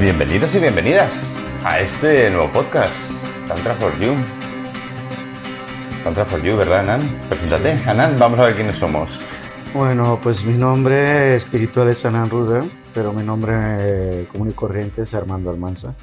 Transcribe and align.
Bienvenidos 0.00 0.54
y 0.54 0.60
bienvenidas 0.60 1.12
a 1.62 1.78
este 1.78 2.30
nuevo 2.30 2.50
podcast, 2.50 2.94
Tantra 3.46 3.74
for 3.74 3.92
You. 4.00 4.14
Tantra 6.02 6.24
for 6.24 6.42
You, 6.42 6.56
¿verdad, 6.56 6.88
Anan? 6.88 7.02
Preséntate, 7.28 7.72
Anan, 7.86 8.18
vamos 8.18 8.40
a 8.40 8.44
ver 8.44 8.54
quiénes 8.54 8.76
somos. 8.76 9.10
Bueno, 9.74 10.18
pues 10.22 10.42
mi 10.46 10.56
nombre 10.56 11.34
espiritual 11.34 11.90
es 11.90 12.06
Anan 12.06 12.30
Ruder, 12.30 12.64
pero 12.94 13.12
mi 13.12 13.22
nombre 13.22 13.52
eh, 13.52 14.28
común 14.32 14.48
y 14.48 14.52
corriente 14.54 15.02
es 15.02 15.12
Armando 15.12 15.50
Almanza. 15.50 15.94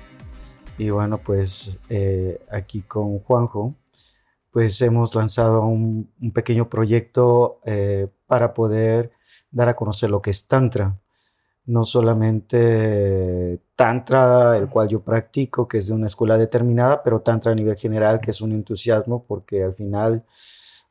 Y 0.77 0.91
bueno, 0.91 1.17
pues 1.17 1.79
eh, 1.89 2.39
aquí 2.51 2.83
con 2.83 3.17
Juanjo, 3.17 3.73
pues 4.51 4.79
hemos 4.83 5.15
lanzado 5.15 5.65
un, 5.65 6.11
pequeño 6.35 6.69
proyecto 6.69 7.61
eh, 7.65 8.07
para 8.27 8.53
poder 8.53 9.09
dar 9.49 9.69
a 9.69 9.75
conocer 9.75 10.11
lo 10.11 10.21
que 10.21 10.29
es 10.29 10.47
Tantra 10.47 10.99
no 11.67 11.83
solamente 11.83 13.59
Tantra, 13.75 14.57
el 14.57 14.69
cual 14.69 14.87
yo 14.87 15.01
practico, 15.01 15.67
que 15.67 15.77
es 15.79 15.87
de 15.87 15.93
una 15.93 16.07
escuela 16.07 16.37
determinada, 16.37 17.03
pero 17.03 17.21
Tantra 17.21 17.51
a 17.51 17.55
nivel 17.55 17.75
general, 17.77 18.19
que 18.19 18.31
es 18.31 18.41
un 18.41 18.53
entusiasmo, 18.53 19.25
porque 19.27 19.63
al 19.63 19.75
final 19.75 20.23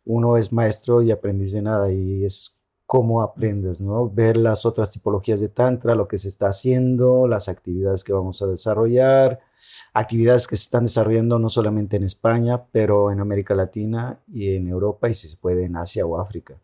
uno 0.05 0.37
es 0.37 0.53
maestro 0.53 1.03
y 1.03 1.11
aprendiz 1.11 1.53
de 1.53 1.63
nada, 1.63 1.91
y 1.91 2.25
es 2.25 2.61
cómo 2.87 3.23
aprendes, 3.23 3.81
¿no? 3.81 4.09
Ver 4.09 4.37
las 4.37 4.65
otras 4.67 4.91
tipologías 4.91 5.41
de 5.41 5.49
Tantra, 5.49 5.95
lo 5.95 6.07
que 6.09 6.19
se 6.19 6.29
está 6.29 6.49
haciendo, 6.49 7.27
las 7.27 7.49
actividades 7.49 8.05
que 8.05 8.13
vamos 8.13 8.43
a 8.43 8.47
desarrollar, 8.47 9.41
actividades 9.97 10.47
que 10.47 10.57
se 10.57 10.65
están 10.65 10.85
desarrollando 10.85 11.39
no 11.39 11.49
solamente 11.49 11.97
en 11.97 12.05
España, 12.05 12.61
pero 12.71 13.11
en 13.11 13.21
América 13.21 13.55
Latina 13.55 14.19
y 14.31 14.55
en 14.55 14.69
Europa, 14.69 15.09
y 15.09 15.15
si 15.15 15.27
se 15.27 15.39
puede 15.39 15.65
en 15.65 15.77
Asia 15.77 16.05
o 16.05 16.21
África. 16.21 16.55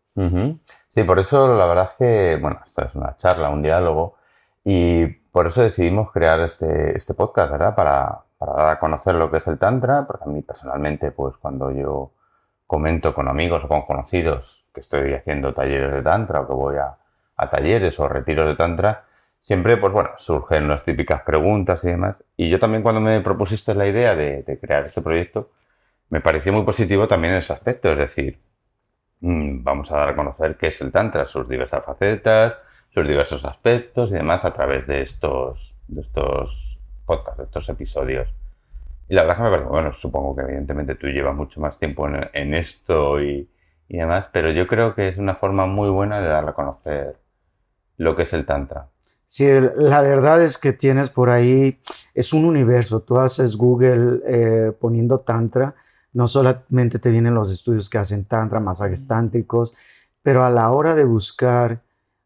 Sí, 0.89 1.03
por 1.05 1.19
eso 1.19 1.57
la 1.57 1.65
verdad 1.65 1.91
es 1.93 1.97
que, 1.97 2.39
bueno, 2.41 2.61
esto 2.67 2.85
es 2.85 2.95
una 2.95 3.17
charla, 3.17 3.49
un 3.49 3.63
diálogo, 3.63 4.17
y 4.63 5.07
por 5.07 5.47
eso 5.47 5.63
decidimos 5.63 6.13
crear 6.13 6.41
este, 6.41 6.95
este 6.95 7.15
podcast, 7.15 7.53
¿verdad? 7.53 7.75
Para, 7.75 8.19
para, 8.37 8.53
dar 8.53 8.67
a 8.69 8.79
conocer 8.79 9.15
lo 9.15 9.31
que 9.31 9.39
es 9.39 9.47
el 9.47 9.59
Tantra, 9.59 10.07
porque 10.07 10.25
a 10.25 10.29
mí 10.29 10.43
personalmente, 10.43 11.11
pues 11.11 11.35
cuando 11.39 11.71
yo 11.71 12.11
comento 12.67 13.15
con 13.15 13.29
amigos 13.29 13.65
o 13.65 13.69
con 13.69 13.83
conocidos 13.83 14.67
que 14.75 14.81
estoy 14.81 15.15
haciendo 15.15 15.55
talleres 15.55 15.91
de 15.93 16.03
Tantra 16.03 16.43
o 16.43 16.47
que 16.47 16.53
voy 16.53 16.77
a, 16.77 16.99
a 17.37 17.51
talleres 17.51 17.99
o 17.99 18.09
retiros 18.09 18.47
de 18.47 18.57
Tantra, 18.57 19.05
siempre, 19.43 19.77
pues 19.77 19.93
bueno, 19.93 20.11
surgen 20.19 20.69
las 20.69 20.85
típicas 20.85 21.23
preguntas 21.23 21.85
y 21.85 21.89
demás. 21.89 22.17
Y 22.37 22.49
yo 22.49 22.59
también 22.59 22.83
cuando 22.83 23.01
me 23.01 23.21
propusiste 23.21 23.75
la 23.75 23.87
idea 23.87 24.17
de, 24.17 24.59
crear 24.61 24.87
este 24.87 25.03
proyecto, 25.03 25.51
me 26.11 26.21
pareció 26.21 26.53
muy 26.53 26.65
positivo 26.65 27.09
también 27.09 27.35
en 27.35 27.41
ese 27.41 27.53
aspecto, 27.53 27.93
es 27.93 27.99
decir, 27.99 28.39
Mm, 29.23 29.63
vamos 29.63 29.91
a 29.93 29.99
dar 29.99 30.09
a 30.11 30.17
conocer 30.17 30.57
qué 30.57 30.67
es 30.69 30.81
el 30.81 30.91
Tantra, 30.93 31.27
sus 31.27 31.49
diversas 31.49 31.85
facetas, 31.85 32.55
sus 32.93 33.07
diversos 33.07 33.45
aspectos 33.45 34.11
y 34.11 34.15
demás 34.15 34.45
a 34.45 34.53
través 34.53 34.87
de 34.89 35.03
estos, 35.03 35.75
de 35.87 36.01
estos 36.03 36.79
podcasts, 37.07 37.39
de 37.39 37.45
estos 37.45 37.69
episodios. 37.69 38.29
Y 39.09 39.15
la 39.15 39.23
verdad 39.23 39.37
que 39.39 39.43
me 39.45 39.51
parece, 39.51 39.69
bueno, 39.69 39.93
supongo 39.95 40.37
que 40.37 40.43
evidentemente 40.43 40.97
tú 40.97 41.07
llevas 41.09 41.37
mucho 41.37 41.61
más 41.61 41.79
tiempo 41.79 42.09
en, 42.09 42.55
esto 42.55 43.21
y, 43.23 43.49
y, 43.89 43.97
demás, 43.99 44.27
pero 44.33 44.51
yo 44.51 44.67
creo 44.67 44.95
que 44.95 45.09
es 45.09 45.19
una 45.19 45.37
forma 45.37 45.67
muy 45.67 45.91
buena 45.91 46.21
de 46.21 46.29
dar 46.29 46.49
a 46.49 46.55
conocer 46.55 47.17
lo 47.99 48.17
que 48.17 48.25
es 48.25 48.33
el 48.33 48.47
Tantra. 48.47 48.89
Sí, 49.33 49.47
la 49.77 50.03
verdad 50.03 50.43
es 50.43 50.59
que 50.59 50.75
tienes 50.75 51.09
por 51.09 51.31
ahí, 51.31 51.81
es 52.13 52.35
un 52.35 52.45
universo. 52.45 53.01
Tú 53.01 53.17
haces 53.17 53.57
Google 53.57 54.21
eh, 54.27 54.73
poniendo 54.79 55.21
Tantra 55.21 55.75
no 56.13 56.27
solamente 56.27 56.99
te 56.99 57.09
vienen 57.09 57.33
los 57.33 57.51
estudios 57.51 57.89
que 57.89 57.97
hacen 57.97 58.27
tantra, 58.27 58.61
masajes 58.61 59.07
tántricos, 59.07 59.75
pero 60.21 60.45
a 60.45 60.51
la 60.51 60.71
hora 60.71 60.95
de 60.95 61.05
buscar 61.05 61.83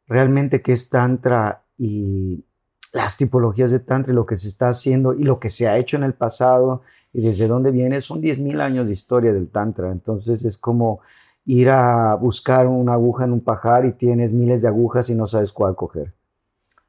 realmente 0.08 0.62
qué 0.62 0.72
es 0.72 0.88
tantra 0.90 1.62
y 1.78 2.44
las 2.92 3.16
tipologías 3.16 3.70
de 3.70 3.78
tantra 3.78 4.12
y 4.12 4.16
lo 4.16 4.26
que 4.26 4.34
se 4.34 4.48
está 4.48 4.68
haciendo 4.70 5.14
y 5.14 5.22
lo 5.22 5.38
que 5.38 5.48
se 5.48 5.68
ha 5.68 5.78
hecho 5.78 5.96
en 5.96 6.02
el 6.02 6.14
pasado 6.14 6.82
y 7.12 7.20
desde 7.20 7.46
dónde 7.46 7.70
viene, 7.70 8.00
son 8.00 8.20
10.000 8.20 8.60
años 8.60 8.88
de 8.88 8.94
historia 8.94 9.32
del 9.32 9.48
tantra. 9.48 9.92
Entonces 9.92 10.44
es 10.44 10.58
como 10.58 11.02
ir 11.44 11.70
a 11.70 12.16
buscar 12.16 12.66
una 12.66 12.94
aguja 12.94 13.26
en 13.26 13.32
un 13.32 13.42
pajar 13.42 13.86
y 13.86 13.92
tienes 13.92 14.32
miles 14.32 14.62
de 14.62 14.68
agujas 14.68 15.08
y 15.10 15.14
no 15.14 15.26
sabes 15.26 15.52
cuál 15.52 15.76
coger. 15.76 16.15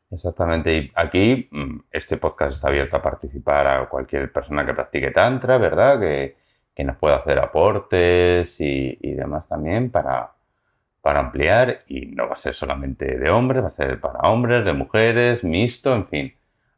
Exactamente. 0.09 0.77
Y 0.77 0.91
aquí 0.95 1.49
mm, 1.51 1.79
este 1.91 2.17
podcast 2.17 2.53
está 2.53 2.69
abierto 2.69 2.97
a 2.97 3.01
participar 3.01 3.67
a 3.67 3.89
cualquier 3.89 4.31
persona 4.31 4.65
que 4.65 4.73
practique 4.73 5.11
tantra, 5.11 5.57
¿verdad? 5.57 5.99
Que, 5.99 6.35
que 6.77 6.83
nos 6.83 6.97
pueda 6.97 7.15
hacer 7.15 7.39
aportes 7.39 8.61
y, 8.61 8.95
demás 9.15 9.47
también 9.47 9.89
para, 9.89 10.31
para 11.01 11.21
ampliar 11.21 11.81
y 11.87 12.05
no 12.05 12.27
va 12.27 12.33
a 12.33 12.37
ser 12.37 12.53
solamente 12.53 13.17
de 13.17 13.31
hombres, 13.31 13.63
va 13.63 13.69
a 13.69 13.71
ser 13.71 13.99
para 13.99 14.29
hombres, 14.29 14.63
de 14.63 14.73
mujeres, 14.73 15.43
mixto, 15.43 15.95
en 15.95 16.07
fin, 16.07 16.33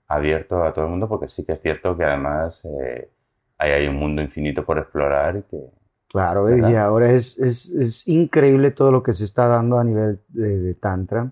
abierto 0.07 0.63
a 0.63 0.73
todo 0.73 0.85
el 0.85 0.91
mundo 0.91 1.09
porque 1.09 1.28
sí 1.28 1.44
que 1.44 1.51
es 1.51 1.62
cierto 1.62 1.97
que 1.97 2.06
además 2.06 2.63
eh, 2.63 3.09
hay, 3.57 3.88
un 3.88 3.97
mundo 3.97 4.22
infinito 4.22 4.63
por 4.63 4.78
explorar 4.78 5.35
y 5.35 5.41
que... 5.41 5.66
Claro, 6.07 6.47
y 6.50 6.75
ahora 6.75 7.12
es, 7.12 7.38
es, 7.38 8.07
increíble 8.07 8.72
todo 8.72 8.94
lo 8.94 9.03
que 9.03 9.12
se 9.12 9.25
está 9.25 9.47
dando 9.47 9.79
a 9.79 9.84
nivel 9.84 10.22
de, 10.29 10.75
Tantra. 10.75 11.29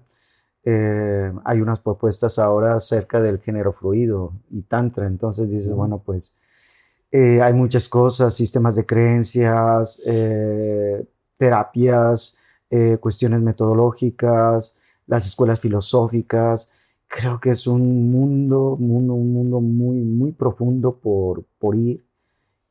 Eh, 0.69 1.31
hay 1.45 1.61
unas 1.61 1.79
propuestas 1.79 2.37
ahora 2.39 2.75
acerca 2.75 3.21
del 3.21 3.39
género 3.39 3.71
fluido 3.71 4.33
y 4.49 4.63
Tantra, 4.63 5.07
entonces 5.07 5.49
dices, 5.49 5.73
bueno, 5.73 6.01
pues 6.05 6.35
eh, 7.11 7.41
hay 7.41 7.53
muchas 7.53 7.87
cosas, 7.87 8.35
sistemas 8.35 8.75
de 8.75 8.85
creencias, 8.85 10.01
eh, 10.05 11.05
terapias, 11.37 12.37
eh, 12.69 12.97
cuestiones 12.99 13.41
metodológicas, 13.41 14.77
las 15.05 15.25
escuelas 15.25 15.59
filosóficas. 15.59 16.71
Creo 17.07 17.39
que 17.39 17.51
es 17.51 17.65
un 17.65 18.11
mundo, 18.11 18.75
mundo, 18.77 19.13
un 19.13 19.31
mundo 19.31 19.61
muy, 19.61 19.99
muy 20.01 20.33
profundo 20.33 20.97
por, 20.97 21.45
por 21.59 21.75
ir. 21.75 22.03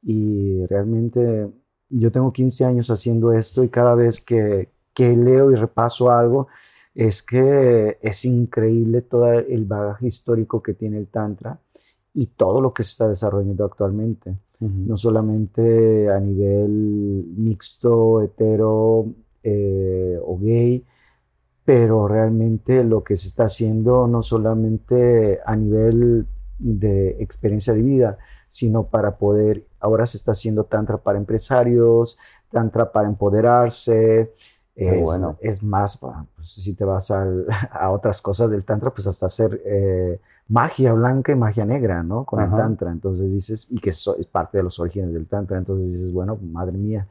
Y 0.02 0.66
realmente 0.66 1.50
yo 1.88 2.12
tengo 2.12 2.32
15 2.32 2.64
años 2.66 2.90
haciendo 2.90 3.32
esto 3.32 3.64
y 3.64 3.70
cada 3.70 3.94
vez 3.94 4.20
que, 4.20 4.68
que 4.92 5.16
leo 5.16 5.50
y 5.50 5.54
repaso 5.54 6.10
algo, 6.10 6.48
es 6.96 7.22
que 7.22 7.98
es 8.00 8.24
increíble 8.24 9.02
todo 9.02 9.30
el 9.30 9.66
bagaje 9.66 10.06
histórico 10.06 10.62
que 10.62 10.72
tiene 10.72 10.96
el 10.96 11.08
Tantra 11.08 11.60
y 12.14 12.28
todo 12.28 12.62
lo 12.62 12.72
que 12.72 12.82
se 12.84 12.92
está 12.92 13.08
desarrollando 13.08 13.66
actualmente. 13.66 14.38
No 14.58 14.96
solamente 14.96 16.08
a 16.10 16.18
nivel 16.18 17.26
mixto, 17.36 18.22
hetero 18.22 19.12
eh, 19.42 20.18
o 20.24 20.38
gay, 20.38 20.86
pero 21.66 22.08
realmente 22.08 22.82
lo 22.82 23.04
que 23.04 23.18
se 23.18 23.28
está 23.28 23.44
haciendo 23.44 24.06
no 24.06 24.22
solamente 24.22 25.40
a 25.44 25.54
nivel 25.54 26.26
de 26.58 27.22
experiencia 27.22 27.74
de 27.74 27.82
vida, 27.82 28.18
sino 28.48 28.86
para 28.86 29.18
poder, 29.18 29.66
ahora 29.80 30.06
se 30.06 30.16
está 30.16 30.32
haciendo 30.32 30.64
tantra 30.64 30.96
para 30.96 31.18
empresarios, 31.18 32.18
tantra 32.50 32.90
para 32.90 33.08
empoderarse, 33.08 34.32
es, 34.76 35.03
bueno. 35.03 35.38
es 35.41 35.62
más, 35.62 35.97
pues, 35.98 36.48
si 36.48 36.75
te 36.75 36.84
vas 36.84 37.10
a 37.70 37.91
otras 37.91 38.20
cosas 38.20 38.50
del 38.50 38.64
tantra, 38.64 38.91
pues 38.91 39.06
hasta 39.06 39.26
hacer 39.26 39.60
eh, 39.64 40.20
magia 40.48 40.92
blanca 40.92 41.32
y 41.32 41.34
magia 41.34 41.64
negra, 41.64 42.03
¿no? 42.03 42.25
Con 42.25 42.42
el 42.42 42.50
Tantra. 42.50 42.91
Entonces 42.91 43.32
dices, 43.32 43.69
y 43.70 43.81
que 43.81 43.91
es 43.91 44.09
parte 44.31 44.59
de 44.59 44.65
los 44.65 44.78
orígenes 44.78 45.12
del 45.12 45.26
Tantra. 45.26 45.59
Entonces 45.59 45.86
dices, 45.86 46.12
bueno, 46.12 46.38
madre 46.41 46.76
mía, 46.76 47.06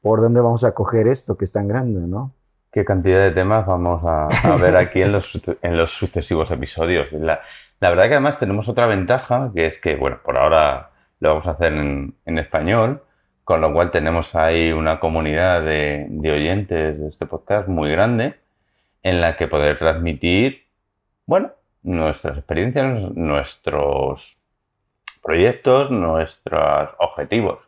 ¿por 0.00 0.20
dónde 0.20 0.40
vamos 0.40 0.64
a 0.64 0.72
coger 0.72 1.08
esto 1.08 1.36
que 1.36 1.44
es 1.44 1.52
tan 1.52 1.68
grande, 1.68 2.00
¿no? 2.00 2.32
¿Qué 2.72 2.84
cantidad 2.84 3.20
de 3.20 3.32
temas 3.32 3.66
vamos 3.66 4.00
a, 4.04 4.28
ver 4.62 4.76
aquí 4.76 5.02
en 5.02 5.10
los, 5.10 5.40
en 5.60 5.76
los 5.76 5.90
sucesivos 5.90 6.50
episodios? 6.52 7.10
La, 7.12 7.40
la, 7.80 7.90
verdad 7.90 8.04
que 8.04 8.12
además 8.12 8.38
tenemos 8.38 8.68
otra 8.68 8.86
ventaja, 8.86 9.50
que 9.52 9.66
es 9.66 9.80
que, 9.80 9.96
bueno, 9.96 10.18
por 10.24 10.38
ahora 10.38 10.90
lo 11.18 11.30
vamos 11.30 11.46
a 11.48 11.50
hacer 11.50 11.72
en, 11.72 12.14
en 12.24 12.38
español, 12.38 13.02
con 13.44 13.60
lo 13.60 13.72
cual 13.72 13.90
tenemos 13.90 14.34
ahí 14.34 14.72
una 14.72 15.00
comunidad 15.00 15.62
de, 15.62 16.08
oyentes 16.32 16.98
de 17.00 17.08
este 17.08 17.26
podcast 17.26 17.68
muy 17.68 17.90
grande 17.90 18.36
en 19.02 19.20
la 19.20 19.36
que 19.36 19.48
poder 19.48 19.78
transmitir, 19.78 20.66
bueno, 21.26 21.52
nuestras 21.82 22.38
experiencias, 22.38 22.84
nuestros 23.14 24.38
proyectos, 25.22 25.90
nuestros 25.90 26.90
objetivos, 26.98 27.58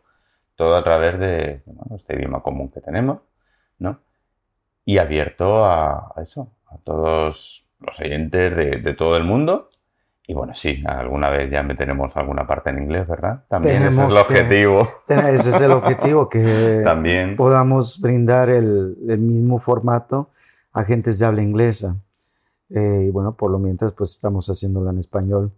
todo 0.56 0.76
a 0.76 0.84
través 0.84 1.18
de 1.18 1.62
este 1.96 2.16
idioma 2.16 2.42
común 2.42 2.70
que 2.70 2.80
tenemos, 2.80 3.20
¿no? 3.78 3.98
Y 4.84 4.98
abierto 4.98 5.64
a, 5.64 6.12
eso, 6.22 6.52
a 6.66 6.78
todos 6.78 7.64
los 7.80 8.00
oyentes 8.00 8.56
de, 8.56 8.94
todo 8.94 9.16
el 9.16 9.24
mundo. 9.24 9.70
Y 10.26 10.34
bueno, 10.34 10.54
sí, 10.54 10.82
alguna 10.86 11.30
vez 11.30 11.50
ya 11.50 11.62
meteremos 11.62 12.16
alguna 12.16 12.46
parte 12.46 12.70
en 12.70 12.78
inglés, 12.78 13.08
¿verdad? 13.08 13.44
También 13.48 13.82
ese 13.82 14.04
es 14.04 14.14
el 14.14 14.20
objetivo. 14.20 14.88
ese 15.08 15.50
es 15.50 15.60
el 15.60 15.72
objetivo, 15.72 16.28
que 16.28 16.82
También. 16.84 17.36
podamos 17.36 18.00
brindar 18.00 18.48
el, 18.48 18.96
el 19.08 19.18
mismo 19.18 19.58
formato 19.58 20.30
a 20.72 20.84
gentes 20.84 21.18
de 21.18 21.26
habla 21.26 21.42
inglesa. 21.42 21.96
Eh, 22.70 23.06
y 23.08 23.10
bueno, 23.10 23.36
por 23.36 23.50
lo 23.50 23.58
mientras, 23.58 23.92
pues 23.92 24.12
estamos 24.12 24.48
haciéndolo 24.48 24.90
en 24.90 24.98
español. 24.98 25.52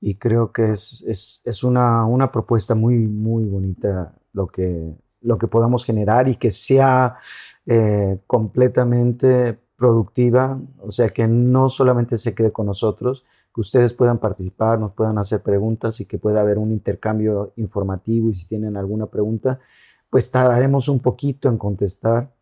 Y 0.00 0.16
creo 0.16 0.52
que 0.52 0.72
es, 0.72 1.04
es, 1.08 1.42
es 1.44 1.64
una, 1.64 2.04
una, 2.04 2.30
propuesta 2.30 2.74
muy, 2.74 3.06
muy 3.06 3.44
bonita 3.44 4.12
lo 4.32 4.46
que, 4.46 4.94
lo 5.22 5.38
que 5.38 5.48
podamos 5.48 5.84
generar 5.84 6.28
y 6.28 6.36
que 6.36 6.50
sea 6.50 7.16
eh, 7.66 8.18
completamente 8.26 9.58
productiva, 9.76 10.58
o 10.80 10.92
sea, 10.92 11.08
que 11.08 11.26
no 11.26 11.68
solamente 11.68 12.18
se 12.18 12.34
quede 12.34 12.52
con 12.52 12.66
nosotros, 12.66 13.24
que 13.54 13.60
ustedes 13.60 13.94
puedan 13.94 14.18
participar, 14.18 14.80
nos 14.80 14.92
puedan 14.92 15.16
hacer 15.16 15.40
preguntas 15.40 16.00
y 16.00 16.06
que 16.06 16.18
pueda 16.18 16.40
haber 16.40 16.58
un 16.58 16.72
intercambio 16.72 17.52
informativo 17.54 18.28
y 18.28 18.34
si 18.34 18.48
tienen 18.48 18.76
alguna 18.76 19.06
pregunta, 19.06 19.60
pues 20.10 20.30
tardaremos 20.32 20.88
un 20.88 20.98
poquito 20.98 21.48
en 21.48 21.56
contestar. 21.56 22.34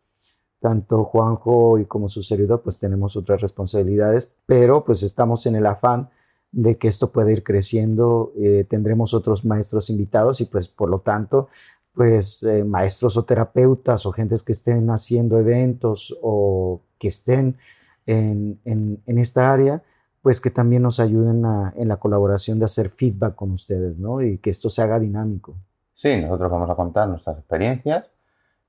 Tanto 0.59 1.03
Juanjo 1.03 1.77
y 1.77 1.85
como 1.85 2.09
su 2.09 2.23
servidor, 2.23 2.61
pues 2.61 2.79
tenemos 2.79 3.15
otras 3.15 3.41
responsabilidades, 3.41 4.33
pero 4.45 4.85
pues 4.85 5.03
estamos 5.03 5.45
en 5.45 5.55
el 5.55 5.65
afán 5.67 6.09
de 6.51 6.77
que 6.77 6.87
esto 6.87 7.11
pueda 7.11 7.31
ir 7.31 7.43
creciendo. 7.43 8.31
Eh, 8.39 8.65
tendremos 8.67 9.13
otros 9.13 9.45
maestros 9.45 9.89
invitados 9.89 10.41
y 10.41 10.45
pues 10.45 10.67
por 10.67 10.89
lo 10.89 11.01
tanto, 11.01 11.47
pues 11.93 12.41
eh, 12.43 12.63
maestros 12.63 13.17
o 13.17 13.25
terapeutas 13.25 14.05
o 14.07 14.11
gentes 14.13 14.41
que 14.41 14.53
estén 14.53 14.89
haciendo 14.89 15.37
eventos 15.37 16.17
o 16.23 16.81
que 16.97 17.09
estén 17.09 17.57
en, 18.05 18.59
en 18.65 19.17
esta 19.17 19.51
área, 19.53 19.83
pues 20.23 20.39
que 20.39 20.49
también 20.49 20.81
nos 20.81 21.01
ayuden 21.01 21.43
en 21.75 21.87
la 21.89 21.97
colaboración 21.97 22.57
de 22.57 22.65
hacer 22.65 22.89
feedback 22.89 23.35
con 23.35 23.51
ustedes, 23.51 23.97
¿no? 23.97 24.21
Y 24.21 24.37
que 24.37 24.49
esto 24.49 24.69
se 24.69 24.81
haga 24.81 24.97
dinámico. 24.97 25.53
Sí, 25.93 26.15
nosotros 26.21 26.49
vamos 26.49 26.69
a 26.69 26.75
contar 26.75 27.09
nuestras 27.09 27.37
experiencias, 27.37 28.05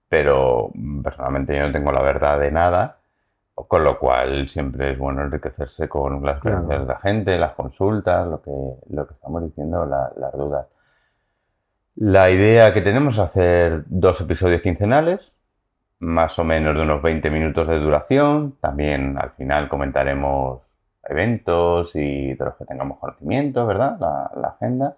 pero 0.09 0.73
personalmente 1.03 1.56
yo 1.56 1.65
no 1.65 1.73
tengo 1.73 1.93
la 1.93 2.03
verdad 2.03 2.41
de 2.41 2.51
nada, 2.51 2.99
con 3.55 3.85
lo 3.85 4.01
cual 4.01 4.49
siempre 4.49 4.91
es 4.91 4.99
bueno 4.99 5.23
enriquecerse 5.23 5.89
con 5.89 6.25
las 6.25 6.39
experiencias 6.39 6.81
de 6.81 6.87
la 6.87 6.99
gente, 6.99 7.39
las 7.39 7.53
consultas, 7.53 8.27
lo 8.27 8.43
que, 8.43 8.50
lo 8.91 9.07
que 9.07 9.15
estamos 9.15 9.45
diciendo, 9.45 9.87
las 9.87 10.33
dudas. 10.33 10.67
La 11.95 12.31
idea 12.31 12.75
que 12.75 12.81
tenemos 12.81 13.15
es 13.15 13.21
hacer 13.21 13.85
dos 13.87 14.21
episodios 14.21 14.61
quincenales, 14.61 15.31
más 16.00 16.37
o 16.41 16.43
menos 16.43 16.75
de 16.75 16.83
unos 16.83 17.00
20 17.00 17.31
minutos 17.31 17.69
de 17.69 17.79
duración. 17.79 18.57
También 18.61 19.17
al 19.17 19.31
final 19.31 19.69
comentaremos 19.69 20.63
eventos 21.09 21.95
y 21.97 22.35
de 22.35 22.45
los 22.45 22.56
que 22.56 22.65
tengamos 22.65 22.99
conocimiento, 22.99 23.67
¿verdad? 23.67 23.99
La, 24.01 24.49
agenda. 24.49 24.97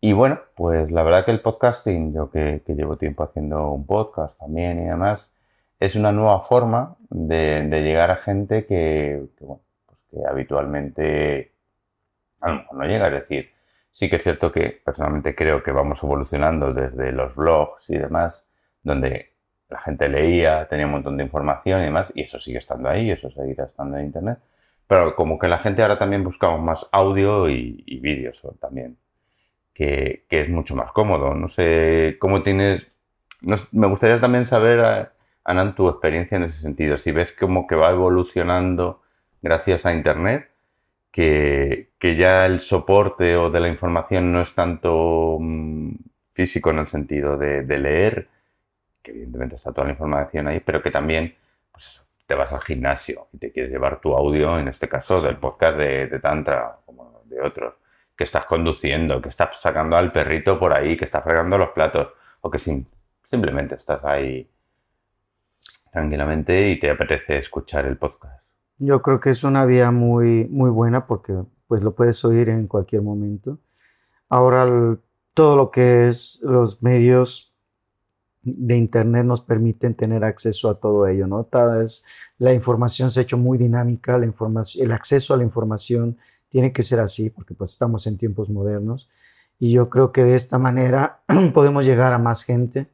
Y 0.00 0.12
bueno, 0.12 0.40
pues 0.56 0.90
la 0.90 1.02
verdad 1.02 1.24
que 1.24 1.32
el 1.32 1.40
podcasting, 1.40 2.14
yo 2.14 2.30
que, 2.30 2.62
llevo 2.66 2.96
tiempo 2.96 3.22
haciendo 3.24 3.70
un 3.70 3.86
podcast 3.86 4.38
también 4.38 4.80
y 4.80 4.86
demás, 4.86 5.32
es 5.78 5.94
una 5.96 6.12
nueva 6.12 6.40
forma 6.42 6.96
de, 7.10 7.62
llegar 7.82 8.10
a 8.10 8.16
gente 8.16 8.66
que, 8.66 9.26
bueno, 9.40 9.62
pues 9.86 9.98
que 10.10 10.26
habitualmente 10.26 11.54
a 12.42 12.50
lo 12.50 12.54
mejor 12.56 12.78
no 12.78 12.84
llega. 12.86 13.06
Es 13.08 13.12
decir, 13.14 13.50
sí 13.90 14.08
que 14.08 14.16
es 14.16 14.22
cierto 14.22 14.52
que 14.52 14.80
personalmente 14.84 15.34
creo 15.34 15.62
que 15.62 15.72
vamos 15.72 16.02
evolucionando 16.02 16.72
desde 16.72 17.12
los 17.12 17.34
blogs 17.34 17.88
y 17.90 17.98
demás, 17.98 18.48
donde 18.82 19.30
la 19.68 19.80
gente 19.80 20.08
leía, 20.08 20.66
tenía 20.68 20.86
un 20.86 20.92
montón 20.92 21.16
de 21.16 21.24
información 21.24 21.80
y 21.82 21.84
demás, 21.84 22.10
y 22.14 22.22
eso 22.22 22.38
sigue 22.40 22.58
estando 22.58 22.88
ahí, 22.88 23.10
eso 23.10 23.30
seguirá 23.30 23.64
estando 23.64 23.98
en 23.98 24.06
Internet. 24.06 24.38
Pero 24.90 25.14
como 25.14 25.38
que 25.38 25.46
la 25.46 25.58
gente 25.58 25.82
ahora 25.82 26.00
también 26.00 26.24
buscamos 26.24 26.60
más 26.60 26.84
audio 26.90 27.48
y, 27.48 28.00
vídeos 28.02 28.42
también, 28.60 28.98
que, 29.72 30.26
es 30.28 30.48
mucho 30.48 30.74
más 30.74 30.90
cómodo. 30.90 31.32
No 31.32 31.48
sé 31.48 32.16
cómo 32.18 32.42
tienes... 32.42 32.84
me 33.70 33.86
gustaría 33.86 34.20
también 34.20 34.46
saber, 34.46 34.80
eh, 34.84 35.08
Anan, 35.44 35.76
tu 35.76 35.88
experiencia 35.88 36.38
en 36.38 36.42
ese 36.42 36.60
sentido. 36.60 36.98
Si 36.98 37.12
ves 37.12 37.32
como 37.38 37.68
que 37.68 37.76
va 37.76 37.90
evolucionando 37.90 39.00
gracias 39.40 39.86
a 39.86 39.92
Internet, 39.92 40.50
que, 41.12 41.90
ya 42.02 42.44
el 42.46 42.58
soporte 42.60 43.36
o 43.36 43.48
de 43.48 43.60
la 43.60 43.68
información 43.68 44.32
no 44.32 44.42
es 44.42 44.52
tanto 44.54 45.38
mm, 45.38 45.92
físico 46.32 46.70
en 46.70 46.80
el 46.80 46.88
sentido 46.88 47.36
de 47.38 47.78
leer, 47.78 48.26
que 49.02 49.12
evidentemente 49.12 49.54
está 49.54 49.70
toda 49.70 49.86
la 49.86 49.92
información 49.92 50.48
ahí, 50.48 50.58
pero 50.58 50.82
que 50.82 50.90
también 50.90 51.36
te 52.30 52.36
vas 52.36 52.52
al 52.52 52.60
gimnasio 52.60 53.26
y 53.32 53.38
te 53.38 53.50
quieres 53.50 53.72
llevar 53.72 54.00
tu 54.00 54.14
audio, 54.14 54.56
en 54.56 54.68
este 54.68 54.88
caso 54.88 55.20
del 55.20 55.36
podcast 55.38 55.76
de, 55.76 56.20
Tantra, 56.20 56.78
como 56.86 57.24
de 57.24 57.40
otros, 57.40 57.74
que 58.16 58.22
estás 58.22 58.46
conduciendo, 58.46 59.20
que 59.20 59.30
estás 59.30 59.60
sacando 59.60 59.96
al 59.96 60.12
perrito 60.12 60.56
por 60.56 60.72
ahí, 60.72 60.96
que 60.96 61.06
estás 61.06 61.24
fregando 61.24 61.58
los 61.58 61.70
platos, 61.70 62.06
o 62.40 62.48
que 62.48 62.60
simplemente 62.60 63.74
estás 63.74 64.04
ahí 64.04 64.48
tranquilamente 65.90 66.68
y 66.68 66.78
te 66.78 66.92
apetece 66.92 67.38
escuchar 67.38 67.86
el 67.86 67.96
podcast. 67.96 68.44
Yo 68.78 69.02
creo 69.02 69.18
que 69.18 69.30
es 69.30 69.42
una 69.42 69.64
vía 69.64 69.90
muy, 69.90 70.46
muy 70.48 70.70
buena 70.70 71.08
porque 71.08 71.34
pues 71.66 71.82
lo 71.82 71.96
puedes 71.96 72.24
oír 72.24 72.48
en 72.48 72.68
cualquier 72.68 73.02
momento. 73.02 73.58
Ahora 74.28 74.96
todo 75.34 75.56
lo 75.56 75.72
que 75.72 76.06
es 76.06 76.40
los 76.44 76.80
medios 76.80 77.49
de 78.42 78.76
Internet 78.76 79.26
nos 79.26 79.42
permiten 79.42 79.94
tener 79.94 80.24
acceso 80.24 80.70
a 80.70 80.80
todo 80.80 81.06
ello, 81.06 81.26
¿no? 81.26 81.48
la 82.38 82.54
información 82.54 83.10
se 83.10 83.20
ha 83.20 83.22
hecho 83.22 83.36
muy 83.36 83.58
dinámica, 83.58 84.16
la 84.16 84.26
información, 84.26 84.86
el 84.86 84.92
acceso 84.92 85.34
a 85.34 85.36
la 85.36 85.42
información 85.42 86.16
tiene 86.48 86.72
que 86.72 86.82
ser 86.82 87.00
así, 87.00 87.30
porque 87.30 87.54
pues 87.54 87.72
estamos 87.72 88.06
en 88.06 88.16
tiempos 88.16 88.50
modernos, 88.50 89.08
y 89.58 89.72
yo 89.72 89.90
creo 89.90 90.10
que 90.10 90.24
de 90.24 90.34
esta 90.34 90.58
manera 90.58 91.20
podemos 91.54 91.84
llegar 91.84 92.12
a 92.12 92.18
más 92.18 92.42
gente 92.44 92.88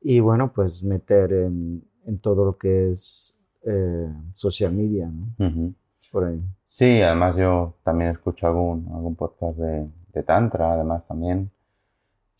y 0.00 0.20
bueno, 0.20 0.52
pues 0.52 0.82
meter 0.82 1.32
en, 1.32 1.84
todo 2.22 2.46
lo 2.46 2.56
que 2.56 2.90
es 2.90 3.38
eh, 3.66 4.10
social 4.32 4.72
media, 4.72 5.10
¿no? 5.10 5.74
Por 6.10 6.24
ahí. 6.24 6.42
Sí, 6.64 7.02
además 7.02 7.36
yo 7.36 7.74
también 7.84 8.12
escucho 8.12 8.46
algún, 8.46 8.88
algún 8.94 9.14
podcast 9.14 9.58
de, 9.58 9.88
Tantra, 10.26 10.72
además 10.72 11.06
también 11.06 11.48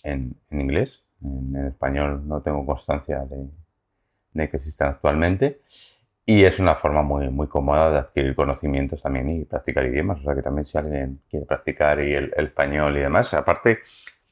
en, 0.02 0.34
en 0.50 0.60
inglés, 0.60 0.90
en, 1.22 1.66
español 1.66 2.26
no 2.26 2.40
tengo 2.40 2.64
constancia 2.64 3.24
de, 3.24 4.48
que 4.48 4.56
existan 4.56 4.90
actualmente. 4.90 5.60
Y 6.24 6.44
es 6.44 6.58
una 6.58 6.74
forma 6.74 7.02
muy, 7.02 7.28
muy 7.30 7.46
cómoda 7.46 7.90
de 7.90 7.98
adquirir 7.98 8.34
conocimientos 8.34 9.00
también 9.02 9.30
y 9.30 9.44
practicar 9.44 9.86
idiomas. 9.86 10.20
O 10.20 10.22
sea 10.24 10.34
que 10.34 10.42
también 10.42 10.66
si 10.66 10.76
alguien 10.76 11.20
quiere 11.30 11.46
practicar 11.46 12.00
y 12.00 12.14
el, 12.14 12.34
español 12.36 12.96
y 12.98 13.00
demás, 13.00 13.32
aparte 13.32 13.78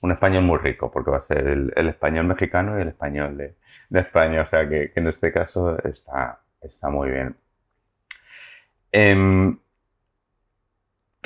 un 0.03 0.13
español 0.13 0.45
muy 0.45 0.59
rico, 0.59 0.91
porque 0.91 1.11
va 1.11 1.19
a 1.19 1.23
ser 1.23 1.47
el, 1.47 1.89
español 1.89 2.27
mexicano 2.27 2.79
y 2.79 2.83
el 2.83 2.89
español 2.89 3.37
de, 3.37 3.55
España. 3.99 4.43
O 4.43 4.51
sea 4.51 4.69
que, 4.69 4.93
en 4.95 5.09
este 5.09 5.33
caso 5.33 5.79
está, 5.85 6.41
está 6.61 6.91
muy 6.91 7.11
bien. 7.11 7.35
Em, 8.93 9.59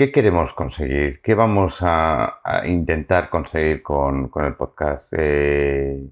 ¿Qué 0.01 0.13
queremos 0.13 0.55
conseguir? 0.55 1.21
¿Qué 1.21 1.35
vamos 1.35 1.81
a, 1.83 2.41
intentar 2.65 3.29
conseguir 3.29 3.83
con, 3.83 4.31
el 4.35 4.55
podcast? 4.55 5.13
Eh, 5.15 6.09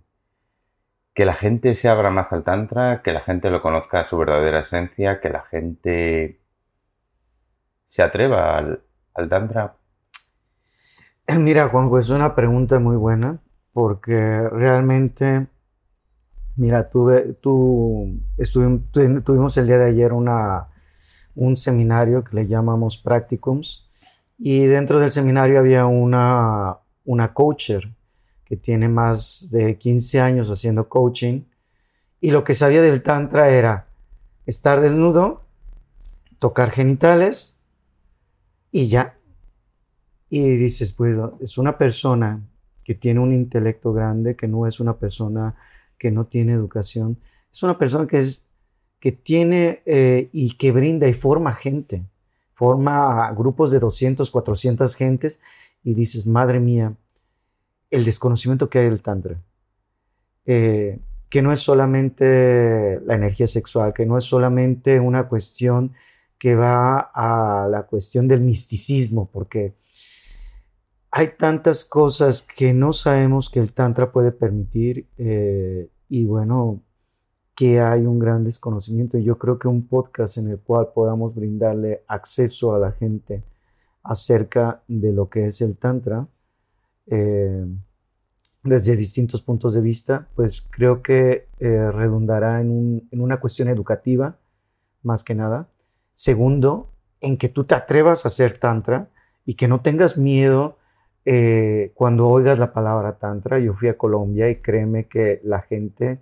que 1.14 1.24
la 1.24 1.32
gente 1.32 1.74
se 1.74 1.88
abra 1.88 2.10
más 2.10 2.30
al 2.30 2.44
Tantra, 2.44 3.00
que 3.00 3.14
la 3.14 3.22
gente 3.22 3.48
lo 3.48 3.62
conozca 3.62 4.00
a 4.00 4.04
su 4.06 4.18
verdadera 4.18 4.60
esencia, 4.60 5.22
que 5.22 5.30
la 5.30 5.40
gente 5.40 6.38
se 7.86 8.02
atreva 8.02 8.58
al, 8.58 9.28
Tantra. 9.30 9.76
Mira, 11.38 11.70
Juanjo, 11.70 11.98
es 11.98 12.10
una 12.10 12.34
pregunta 12.34 12.78
muy 12.78 12.96
buena 12.96 13.38
porque 13.72 14.50
realmente, 14.52 15.46
mira, 16.56 16.90
tuve, 16.90 17.38
tú, 17.40 18.20
tuvimos 19.24 19.56
el 19.56 19.66
día 19.66 19.78
de 19.78 19.86
ayer 19.86 20.12
una, 20.12 20.68
un 21.38 21.56
seminario 21.56 22.24
que 22.24 22.34
le 22.34 22.46
llamamos 22.48 22.98
Practicums 22.98 23.88
y 24.38 24.66
dentro 24.66 24.98
del 24.98 25.12
seminario 25.12 25.58
había 25.58 25.86
una, 25.86 26.78
una 27.04 27.32
coacher 27.32 27.94
que 28.44 28.56
tiene 28.56 28.88
más 28.88 29.48
de 29.52 29.78
15 29.78 30.20
años 30.20 30.50
haciendo 30.50 30.88
coaching 30.88 31.42
y 32.20 32.32
lo 32.32 32.42
que 32.42 32.54
sabía 32.54 32.82
del 32.82 33.02
tantra 33.02 33.50
era 33.50 33.86
estar 34.46 34.80
desnudo, 34.80 35.44
tocar 36.40 36.70
genitales 36.70 37.62
y 38.72 38.88
ya. 38.88 39.16
Y 40.28 40.42
dices, 40.56 40.92
pues 40.92 41.16
es 41.40 41.56
una 41.56 41.78
persona 41.78 42.42
que 42.82 42.94
tiene 42.94 43.20
un 43.20 43.32
intelecto 43.32 43.92
grande, 43.92 44.34
que 44.34 44.48
no 44.48 44.66
es 44.66 44.80
una 44.80 44.98
persona 44.98 45.54
que 45.98 46.10
no 46.10 46.26
tiene 46.26 46.52
educación, 46.52 47.18
es 47.52 47.62
una 47.62 47.78
persona 47.78 48.06
que 48.06 48.18
es 48.18 48.47
que 49.00 49.12
tiene 49.12 49.82
eh, 49.86 50.28
y 50.32 50.56
que 50.56 50.72
brinda 50.72 51.08
y 51.08 51.14
forma 51.14 51.54
gente, 51.54 52.04
forma 52.54 53.30
grupos 53.32 53.70
de 53.70 53.78
200, 53.78 54.30
400 54.30 54.96
gentes 54.96 55.40
y 55.84 55.94
dices, 55.94 56.26
madre 56.26 56.60
mía, 56.60 56.94
el 57.90 58.04
desconocimiento 58.04 58.68
que 58.68 58.80
hay 58.80 58.84
del 58.86 59.02
Tantra. 59.02 59.40
Eh, 60.46 60.98
que 61.28 61.42
no 61.42 61.52
es 61.52 61.60
solamente 61.60 63.00
la 63.04 63.14
energía 63.14 63.46
sexual, 63.46 63.92
que 63.92 64.06
no 64.06 64.16
es 64.16 64.24
solamente 64.24 64.98
una 64.98 65.28
cuestión 65.28 65.92
que 66.38 66.54
va 66.54 67.10
a 67.14 67.68
la 67.68 67.82
cuestión 67.82 68.28
del 68.28 68.40
misticismo, 68.40 69.28
porque 69.30 69.74
hay 71.10 71.32
tantas 71.36 71.84
cosas 71.84 72.42
que 72.42 72.72
no 72.72 72.92
sabemos 72.92 73.50
que 73.50 73.60
el 73.60 73.72
Tantra 73.72 74.12
puede 74.12 74.32
permitir 74.32 75.08
eh, 75.18 75.88
y 76.08 76.24
bueno, 76.24 76.82
que 77.58 77.80
hay 77.80 78.06
un 78.06 78.20
gran 78.20 78.44
desconocimiento. 78.44 79.18
Yo 79.18 79.36
creo 79.36 79.58
que 79.58 79.66
un 79.66 79.88
podcast 79.88 80.38
en 80.38 80.46
el 80.46 80.60
cual 80.60 80.90
podamos 80.94 81.34
brindarle 81.34 82.04
acceso 82.06 82.72
a 82.72 82.78
la 82.78 82.92
gente 82.92 83.42
acerca 84.04 84.82
de 84.86 85.12
lo 85.12 85.28
que 85.28 85.46
es 85.46 85.60
el 85.60 85.76
Tantra, 85.76 86.28
eh, 87.08 87.66
desde 88.62 88.94
distintos 88.94 89.42
puntos 89.42 89.74
de 89.74 89.80
vista, 89.80 90.28
pues 90.36 90.70
creo 90.70 91.02
que 91.02 91.48
eh, 91.58 91.90
redundará 91.90 92.60
en, 92.60 93.08
una 93.10 93.40
cuestión 93.40 93.66
educativa 93.66 94.36
más 95.02 95.24
que 95.24 95.34
nada. 95.34 95.68
Segundo, 96.12 96.92
en 97.20 97.38
que 97.38 97.48
tú 97.48 97.64
te 97.64 97.74
atrevas 97.74 98.24
a 98.24 98.28
hacer 98.28 98.56
tantra 98.56 99.08
y 99.44 99.54
que 99.54 99.66
no 99.66 99.80
tengas 99.80 100.16
miedo 100.16 100.78
eh, 101.24 101.90
cuando 101.94 102.28
oigas 102.28 102.60
la 102.60 102.72
palabra 102.72 103.18
tantra. 103.18 103.58
Yo 103.58 103.74
fui 103.74 103.88
a 103.88 103.98
Colombia 103.98 104.48
y 104.48 104.60
créeme 104.60 105.08
que 105.08 105.40
la 105.42 105.62
gente, 105.62 106.20